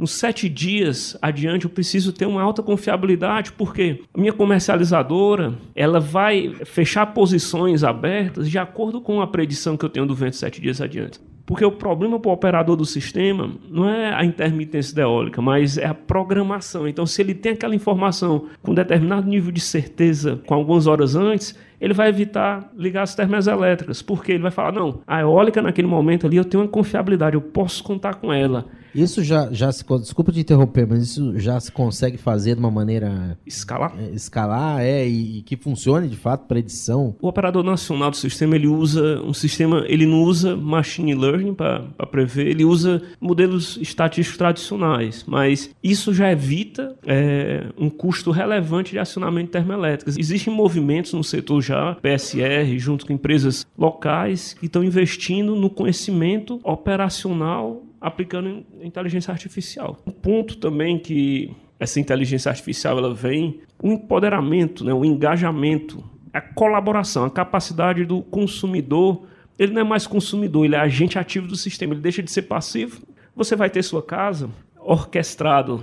nos 0.03 0.11
sete 0.11 0.49
dias 0.49 1.17
adiante 1.21 1.63
eu 1.63 1.71
preciso 1.71 2.11
ter 2.11 2.25
uma 2.25 2.41
alta 2.41 2.61
confiabilidade, 2.61 3.53
porque 3.53 4.01
a 4.13 4.19
minha 4.19 4.33
comercializadora 4.33 5.53
ela 5.73 5.97
vai 5.97 6.53
fechar 6.65 7.05
posições 7.13 7.85
abertas 7.85 8.49
de 8.49 8.57
acordo 8.57 8.99
com 8.99 9.21
a 9.21 9.27
predição 9.27 9.77
que 9.77 9.85
eu 9.85 9.89
tenho 9.89 10.05
do 10.05 10.13
vento 10.13 10.35
sete 10.35 10.59
dias 10.59 10.81
adiante. 10.81 11.21
Porque 11.45 11.63
o 11.63 11.71
problema 11.71 12.19
para 12.19 12.29
o 12.29 12.33
operador 12.33 12.75
do 12.75 12.85
sistema 12.85 13.49
não 13.69 13.89
é 13.89 14.13
a 14.13 14.25
intermitência 14.25 14.99
eólica, 15.01 15.41
mas 15.41 15.77
é 15.77 15.85
a 15.85 15.93
programação. 15.93 16.85
Então, 16.85 17.05
se 17.05 17.21
ele 17.21 17.33
tem 17.33 17.53
aquela 17.53 17.75
informação 17.75 18.47
com 18.61 18.73
determinado 18.73 19.27
nível 19.27 19.51
de 19.51 19.61
certeza, 19.61 20.41
com 20.45 20.53
algumas 20.53 20.85
horas 20.85 21.15
antes, 21.15 21.57
ele 21.83 21.93
vai 21.93 22.07
evitar 22.07 22.71
ligar 22.77 23.03
as 23.03 23.13
termoelétricas. 23.13 24.01
Porque 24.01 24.31
ele 24.31 24.41
vai 24.41 24.51
falar: 24.51 24.71
não, 24.71 25.01
a 25.05 25.19
eólica 25.19 25.61
naquele 25.61 25.87
momento 25.87 26.25
ali 26.25 26.37
eu 26.37 26.45
tenho 26.45 26.63
uma 26.63 26.69
confiabilidade, 26.69 27.35
eu 27.35 27.41
posso 27.41 27.83
contar 27.83 28.15
com 28.15 28.31
ela. 28.31 28.65
Isso 28.93 29.23
já, 29.23 29.51
já 29.51 29.71
se. 29.71 29.83
Desculpa 29.99 30.31
te 30.31 30.39
interromper, 30.39 30.87
mas 30.87 31.03
isso 31.03 31.39
já 31.39 31.59
se 31.59 31.71
consegue 31.71 32.17
fazer 32.17 32.55
de 32.55 32.59
uma 32.59 32.69
maneira. 32.69 33.37
Escalar? 33.45 33.93
É, 33.97 34.09
escalar, 34.11 34.81
é, 34.81 35.07
e, 35.07 35.39
e, 35.39 35.41
que 35.41 35.57
funcione 35.57 36.07
de 36.07 36.15
fato, 36.15 36.45
predição. 36.47 37.15
O 37.21 37.27
operador 37.27 37.63
nacional 37.63 38.11
do 38.11 38.17
sistema, 38.17 38.55
ele 38.55 38.67
usa 38.67 39.21
um 39.21 39.33
sistema. 39.33 39.83
Ele 39.87 40.05
não 40.05 40.21
usa 40.21 40.55
machine 40.55 41.15
learning 41.15 41.55
para 41.55 41.81
prever, 42.11 42.47
ele 42.47 42.63
usa 42.63 43.01
modelos 43.19 43.77
estatísticos 43.81 44.37
tradicionais. 44.37 45.25
Mas 45.27 45.71
isso 45.83 46.13
já 46.13 46.31
evita 46.31 46.95
é, 47.05 47.65
um 47.77 47.89
custo 47.89 48.29
relevante 48.29 48.91
de 48.91 48.99
acionamento 48.99 49.47
de 49.47 49.51
termoelétricas. 49.53 50.17
Existem 50.17 50.53
movimentos 50.53 51.13
no 51.13 51.23
setor 51.23 51.61
já, 51.61 51.72
PSR, 52.01 52.77
junto 52.77 53.05
com 53.05 53.13
empresas 53.13 53.65
locais, 53.77 54.53
que 54.53 54.65
estão 54.65 54.83
investindo 54.83 55.55
no 55.55 55.69
conhecimento 55.69 56.59
operacional 56.63 57.83
aplicando 58.03 58.65
inteligência 58.81 59.31
artificial. 59.31 59.97
Um 60.05 60.11
ponto 60.11 60.57
também 60.57 60.99
que 60.99 61.55
essa 61.79 62.01
inteligência 62.01 62.49
artificial 62.49 62.97
ela 62.97 63.13
vem 63.13 63.61
o 63.81 63.93
empoderamento, 63.93 64.83
né, 64.83 64.93
o 64.93 65.05
engajamento, 65.05 66.03
a 66.33 66.41
colaboração, 66.41 67.23
a 67.23 67.29
capacidade 67.29 68.03
do 68.03 68.21
consumidor. 68.21 69.25
Ele 69.57 69.71
não 69.71 69.81
é 69.81 69.83
mais 69.85 70.05
consumidor, 70.05 70.65
ele 70.65 70.75
é 70.75 70.79
agente 70.79 71.17
ativo 71.17 71.47
do 71.47 71.55
sistema, 71.55 71.93
ele 71.93 72.01
deixa 72.01 72.21
de 72.21 72.29
ser 72.29 72.43
passivo. 72.43 73.01
Você 73.35 73.55
vai 73.55 73.69
ter 73.69 73.81
sua 73.83 74.03
casa 74.03 74.49
orquestrado 74.79 75.81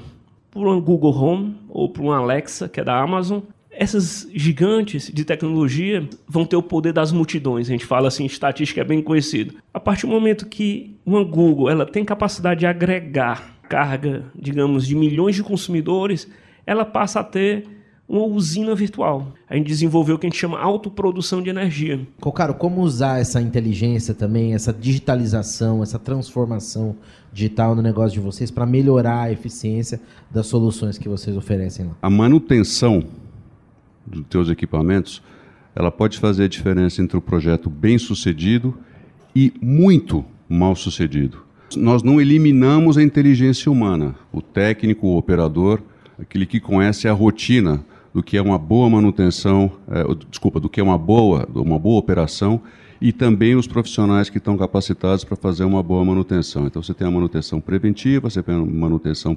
por 0.51 0.69
um 0.69 0.79
Google 0.81 1.17
Home 1.17 1.57
ou 1.69 1.89
por 1.89 2.05
um 2.05 2.13
Alexa, 2.13 2.69
que 2.69 2.81
é 2.81 2.85
da 2.85 3.01
Amazon, 3.01 3.41
essas 3.81 4.29
gigantes 4.35 5.11
de 5.11 5.25
tecnologia 5.25 6.07
vão 6.29 6.45
ter 6.45 6.55
o 6.55 6.63
poder 6.63 6.93
das 6.93 7.13
multidões. 7.13 7.67
A 7.67 7.73
gente 7.73 7.87
fala 7.87 8.09
assim, 8.09 8.27
estatística 8.27 8.83
é 8.83 8.85
bem 8.85 9.01
conhecido. 9.01 9.55
A 9.73 9.81
partir 9.81 10.03
do 10.03 10.13
momento 10.13 10.45
que 10.45 10.99
uma 11.05 11.25
Google 11.25 11.71
ela 11.71 11.87
tem 11.87 12.05
capacidade 12.05 12.61
de 12.61 12.67
agregar 12.67 13.59
carga, 13.71 14.27
digamos, 14.39 14.87
de 14.87 14.95
milhões 14.95 15.35
de 15.35 15.43
consumidores, 15.43 16.29
ela 16.67 16.85
passa 16.85 17.21
a 17.21 17.25
ter 17.25 17.65
uma 18.07 18.27
usina 18.27 18.75
virtual. 18.75 19.33
A 19.49 19.57
gente 19.57 19.69
desenvolveu 19.69 20.17
o 20.17 20.19
que 20.19 20.27
a 20.27 20.29
gente 20.29 20.39
chama 20.39 20.59
autoprodução 20.59 21.41
de 21.41 21.49
energia. 21.49 22.07
Cocaro, 22.21 22.53
como 22.53 22.83
usar 22.83 23.19
essa 23.19 23.41
inteligência 23.41 24.13
também, 24.13 24.53
essa 24.53 24.75
digitalização, 24.75 25.83
essa 25.83 25.99
transformação 25.99 26.97
digital 27.33 27.75
no 27.75 27.81
negócio 27.81 28.13
de 28.13 28.21
vocês 28.21 28.51
para 28.51 28.67
melhorar 28.67 29.23
a 29.23 29.33
eficiência 29.33 29.99
das 30.31 30.49
soluções 30.49 30.99
que 30.99 31.09
vocês 31.09 31.35
oferecem 31.35 31.87
lá? 31.87 31.93
A 32.03 32.11
manutenção 32.11 33.05
dos 34.11 34.27
teus 34.27 34.49
equipamentos, 34.49 35.23
ela 35.75 35.91
pode 35.91 36.19
fazer 36.19 36.45
a 36.45 36.49
diferença 36.49 37.01
entre 37.01 37.17
o 37.17 37.21
projeto 37.21 37.71
bem 37.71 37.97
sucedido 37.97 38.77
e 39.35 39.53
muito 39.63 40.25
mal 40.49 40.75
sucedido. 40.75 41.39
Nós 41.77 42.03
não 42.03 42.21
eliminamos 42.21 42.99
a 42.99 43.03
inteligência 43.03 43.71
humana, 43.71 44.17
o 44.33 44.43
técnico, 44.43 45.07
o 45.07 45.17
operador, 45.17 45.81
aquele 46.19 46.45
que 46.45 46.59
conhece 46.59 47.07
a 47.07 47.13
rotina 47.13 47.85
do 48.13 48.23
que 48.23 48.37
é 48.37 48.43
uma 48.43 48.59
boa 48.59 48.91
manutenção, 48.91 49.71
é, 49.89 50.03
desculpa, 50.29 50.59
do 50.59 50.69
que 50.69 50.81
é 50.81 50.83
uma 50.83 50.99
boa, 50.99 51.49
uma 51.55 51.79
boa 51.79 51.99
operação 51.99 52.61
e 53.01 53.13
também 53.13 53.55
os 53.55 53.67
profissionais 53.67 54.29
que 54.29 54.39
estão 54.39 54.59
capacitados 54.59 55.25
para 55.25 55.37
fazer 55.37 55.65
uma 55.65 55.83
boa 55.83 56.05
manutenção. 56.05 56.67
Então 56.67 56.83
você 56.83 56.93
tem 56.93 57.07
a 57.07 57.11
manutenção 57.11 57.61
preventiva, 57.61 58.29
você 58.29 58.43
tem 58.43 58.55
a 58.55 58.59
manutenção 58.59 59.37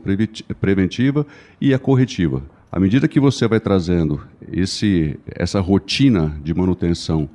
preventiva 0.60 1.26
e 1.62 1.74
a 1.74 1.80
corretiva. 1.80 2.42
À 2.74 2.80
medida 2.80 3.08
que 3.08 3.20
você 3.20 3.48
vai 3.48 3.60
trazendo 3.60 4.20
esse, 4.52 5.16
essa 5.28 5.60
rotina 5.60 6.36
de 6.44 6.56
manutenção 6.56 7.30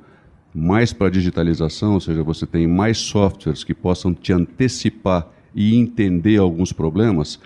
mais 0.53 0.91
para 0.91 1.09
digitalização, 1.09 1.93
ou 1.93 2.01
seja, 2.01 2.21
você 2.21 2.45
tem 2.45 2.67
mais 2.67 2.97
softwares 2.97 3.63
que 3.63 3.73
possam 3.73 4.13
te 4.13 4.33
antecipar 4.33 5.25
e 5.55 5.77
entender 5.77 6.39
alguns 6.39 6.73
problemas, 6.73 7.39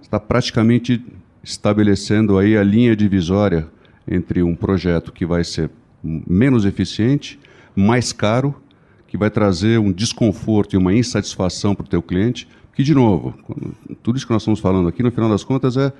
está 0.00 0.20
praticamente 0.20 1.04
estabelecendo 1.42 2.38
aí 2.38 2.56
a 2.56 2.62
linha 2.62 2.94
divisória 2.94 3.66
entre 4.08 4.44
um 4.44 4.54
projeto 4.54 5.10
que 5.10 5.26
vai 5.26 5.42
ser 5.42 5.72
menos 6.04 6.64
eficiente, 6.64 7.36
mais 7.74 8.12
caro, 8.12 8.54
que 9.08 9.18
vai 9.18 9.28
trazer 9.28 9.80
um 9.80 9.90
desconforto 9.90 10.74
e 10.74 10.78
uma 10.78 10.94
insatisfação 10.94 11.74
para 11.74 11.84
o 11.84 11.88
teu 11.88 12.00
cliente, 12.00 12.46
que 12.72 12.84
de 12.84 12.94
novo, 12.94 13.34
tudo 14.04 14.18
isso 14.18 14.24
que 14.24 14.32
nós 14.32 14.42
estamos 14.42 14.60
falando 14.60 14.86
aqui, 14.86 15.02
no 15.02 15.10
final 15.10 15.28
das 15.28 15.42
contas 15.42 15.76
é 15.76 15.92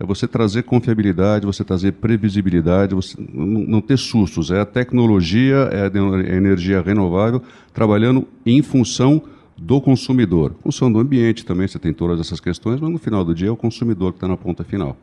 é 0.00 0.06
você 0.06 0.26
trazer 0.26 0.62
confiabilidade, 0.62 1.44
você 1.44 1.62
trazer 1.62 1.92
previsibilidade, 1.92 2.94
você 2.94 3.14
não 3.34 3.82
ter 3.82 3.98
sustos. 3.98 4.50
É 4.50 4.60
a 4.60 4.64
tecnologia, 4.64 5.68
é 5.70 5.82
a 5.82 6.36
energia 6.36 6.80
renovável 6.80 7.42
trabalhando 7.74 8.26
em 8.46 8.62
função 8.62 9.22
do 9.58 9.78
consumidor. 9.78 10.54
Função 10.62 10.90
do 10.90 10.98
ambiente 10.98 11.44
também, 11.44 11.68
você 11.68 11.78
tem 11.78 11.92
todas 11.92 12.18
essas 12.18 12.40
questões, 12.40 12.80
mas 12.80 12.90
no 12.90 12.98
final 12.98 13.22
do 13.22 13.34
dia 13.34 13.48
é 13.48 13.50
o 13.50 13.56
consumidor 13.56 14.12
que 14.12 14.16
está 14.16 14.26
na 14.26 14.38
ponta 14.38 14.64
final. 14.64 14.96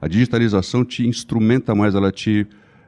A 0.00 0.06
digitalização 0.06 0.84
te 0.84 1.04
instrumenta 1.04 1.74
mais, 1.74 1.96
ela 1.96 2.12
te 2.12 2.46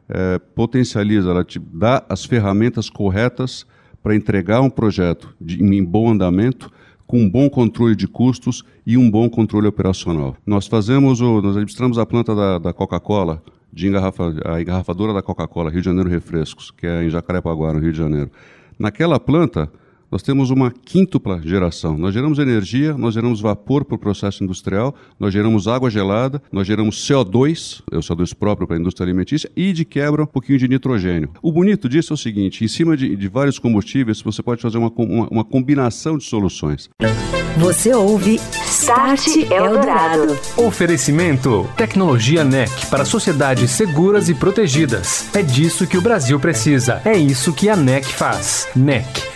é, 0.09 0.39
potencializa, 0.39 1.31
ela 1.31 1.43
te 1.43 1.59
dá 1.59 2.05
as 2.09 2.25
ferramentas 2.25 2.89
corretas 2.89 3.67
para 4.05 4.15
entregar 4.15 4.61
um 4.61 4.71
projeto 4.71 5.35
de, 5.41 5.61
em 5.61 5.83
bom 5.83 6.13
andamento, 6.13 6.71
com 7.07 7.21
um 7.21 7.29
bom 7.29 7.49
controle 7.49 7.95
de 7.95 8.09
custos 8.09 8.64
e 8.87 8.97
um 8.97 9.11
bom 9.11 9.29
controle 9.29 9.66
operacional. 9.66 10.37
Nós 10.45 10.66
fazemos 10.66 11.21
o, 11.21 11.40
nós 11.40 11.53
administramos 11.53 11.99
a 11.99 12.07
planta 12.07 12.35
da, 12.35 12.59
da 12.59 12.73
Coca-Cola, 12.73 13.42
de 13.73 13.88
engarrafa, 13.88 14.35
a 14.45 14.61
engarrafadora 14.61 15.12
da 15.12 15.23
Coca-Cola, 15.23 15.71
Rio 15.71 15.81
de 15.81 15.87
Janeiro 15.87 16.09
Refrescos, 16.09 16.71
que 16.71 16.87
é 16.87 17.05
em 17.05 17.11
Jacarepaguá, 17.11 17.73
no 17.73 17.79
Rio 17.79 17.92
de 17.92 17.99
Janeiro. 17.99 18.31
Naquela 18.79 19.21
planta, 19.21 19.71
nós 20.11 20.23
temos 20.23 20.51
uma 20.51 20.71
quíntupla 20.71 21.40
geração. 21.42 21.97
Nós 21.97 22.14
geramos 22.14 22.38
energia, 22.38 22.97
nós 22.97 23.14
geramos 23.14 23.40
vapor 23.40 23.85
para 23.85 23.97
o 23.97 23.99
processo 23.99 24.45
industrial, 24.45 24.95
nós 25.19 25.33
geramos 25.33 25.66
água 25.69 25.90
gelada, 25.90 26.42
nós 26.53 26.66
geramos 26.66 26.97
CO2, 26.97 27.83
é 27.90 27.97
o 27.97 28.01
CO2 28.01 28.35
próprio 28.35 28.66
para 28.66 28.77
a 28.77 28.81
indústria 28.81 29.05
alimentícia, 29.05 29.51
e 29.57 29.73
de 29.73 29.85
quebra 29.85 30.23
um 30.23 30.27
pouquinho 30.27 30.59
de 30.59 30.69
nitrogênio. 30.69 31.31
O 31.42 31.53
bonito 31.53 31.88
disso 31.88 32.12
é 32.12 32.14
o 32.14 32.19
seguinte: 32.19 32.64
em 32.64 32.69
cima 32.69 32.97
de, 32.97 33.16
de 33.16 33.29
vários 33.29 33.59
combustíveis, 33.59 34.21
você 34.21 34.42
pode 34.42 34.62
fazer 34.62 34.79
uma, 34.79 34.92
uma, 34.97 35.29
uma 35.29 35.45
combinação 35.45 36.16
de 36.16 36.25
soluções. 36.25 36.88
Você 37.59 37.95
ouve 37.95 38.38
Start 38.66 39.29
Eldorado. 39.51 40.38
Oferecimento: 40.59 41.66
Tecnologia 41.77 42.45
NEC 42.45 42.87
para 42.90 43.05
sociedades 43.05 43.71
seguras 43.71 44.29
e 44.29 44.35
protegidas. 44.35 45.35
É 45.35 45.42
disso 45.42 45.87
que 45.87 45.97
o 45.97 46.03
Brasil 46.03 46.38
precisa. 46.38 47.01
É 47.05 47.16
isso 47.16 47.55
que 47.55 47.69
a 47.69 47.77
NEC 47.77 48.05
faz. 48.05 48.69
NEC 48.77 49.36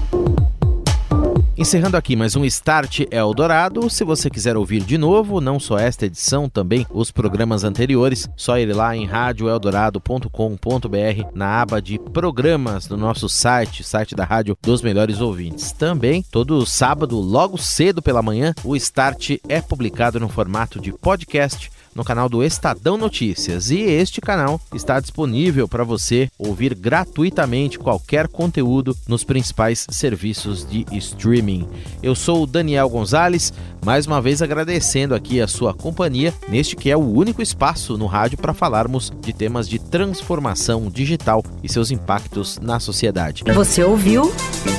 Encerrando 1.61 1.95
aqui 1.95 2.15
mais 2.15 2.35
um 2.35 2.43
Start 2.43 3.01
Eldorado. 3.11 3.87
Se 3.87 4.03
você 4.03 4.31
quiser 4.31 4.57
ouvir 4.57 4.81
de 4.81 4.97
novo, 4.97 5.39
não 5.39 5.59
só 5.59 5.77
esta 5.77 6.07
edição, 6.07 6.49
também 6.49 6.87
os 6.89 7.11
programas 7.11 7.63
anteriores, 7.63 8.27
só 8.35 8.57
ir 8.57 8.75
lá 8.75 8.97
em 8.97 9.05
radioeldorado.com.br 9.05 11.29
na 11.35 11.61
aba 11.61 11.79
de 11.79 11.99
programas 11.99 12.87
do 12.87 12.97
nosso 12.97 13.29
site, 13.29 13.83
site 13.83 14.15
da 14.15 14.23
Rádio 14.23 14.57
dos 14.59 14.81
Melhores 14.81 15.21
Ouvintes. 15.21 15.71
Também, 15.71 16.25
todo 16.31 16.65
sábado, 16.65 17.19
logo 17.19 17.59
cedo 17.59 18.01
pela 18.01 18.23
manhã, 18.23 18.55
o 18.63 18.75
Start 18.75 19.37
é 19.47 19.61
publicado 19.61 20.19
no 20.19 20.29
formato 20.29 20.81
de 20.81 20.91
podcast 20.91 21.69
no 21.93 22.03
canal 22.03 22.29
do 22.29 22.43
Estadão 22.43 22.97
Notícias. 22.97 23.69
E 23.69 23.79
este 23.79 24.21
canal 24.21 24.59
está 24.73 24.99
disponível 24.99 25.67
para 25.67 25.83
você 25.83 26.29
ouvir 26.37 26.73
gratuitamente 26.73 27.77
qualquer 27.77 28.27
conteúdo 28.27 28.95
nos 29.07 29.23
principais 29.23 29.85
serviços 29.89 30.67
de 30.67 30.85
streaming. 30.91 31.67
Eu 32.01 32.15
sou 32.15 32.43
o 32.43 32.47
Daniel 32.47 32.89
Gonzalez, 32.89 33.53
mais 33.83 34.05
uma 34.05 34.21
vez 34.21 34.41
agradecendo 34.41 35.15
aqui 35.15 35.41
a 35.41 35.47
sua 35.47 35.73
companhia 35.73 36.33
neste 36.47 36.75
que 36.75 36.89
é 36.89 36.97
o 36.97 36.99
único 36.99 37.41
espaço 37.41 37.97
no 37.97 38.05
rádio 38.05 38.37
para 38.37 38.53
falarmos 38.53 39.11
de 39.21 39.33
temas 39.33 39.67
de 39.67 39.79
transformação 39.79 40.89
digital 40.89 41.43
e 41.63 41.69
seus 41.69 41.91
impactos 41.91 42.59
na 42.61 42.79
sociedade. 42.79 43.43
Você 43.53 43.83
ouviu 43.83 44.31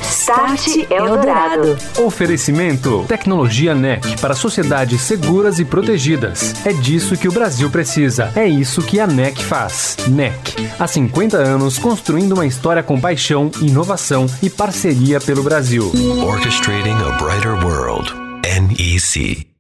Start 0.03 0.91
Eldorado. 0.91 1.77
Oferecimento: 2.05 3.05
Tecnologia 3.09 3.75
NEC 3.75 4.21
para 4.21 4.35
sociedades 4.35 5.01
seguras 5.01 5.59
e 5.59 5.65
protegidas. 5.65 6.55
É 6.65 6.73
disso 6.73 7.02
isso 7.03 7.17
que 7.17 7.27
o 7.27 7.33
Brasil 7.33 7.69
precisa. 7.69 8.31
É 8.37 8.47
isso 8.47 8.81
que 8.81 9.01
a 9.01 9.09
NEC 9.09 9.43
faz. 9.43 9.97
NEC. 10.07 10.55
Há 10.79 10.87
50 10.87 11.37
anos 11.37 11.77
construindo 11.77 12.35
uma 12.35 12.47
história 12.47 12.81
com 12.81 13.01
paixão, 13.01 13.51
inovação 13.61 14.27
e 14.41 14.49
parceria 14.49 15.21
pelo 15.21 15.43
Brasil. 15.43 15.91
Orchestrating 16.25 16.91
a 16.91 17.11
Brighter 17.19 17.55
World. 17.65 18.13
NEC. 18.45 19.52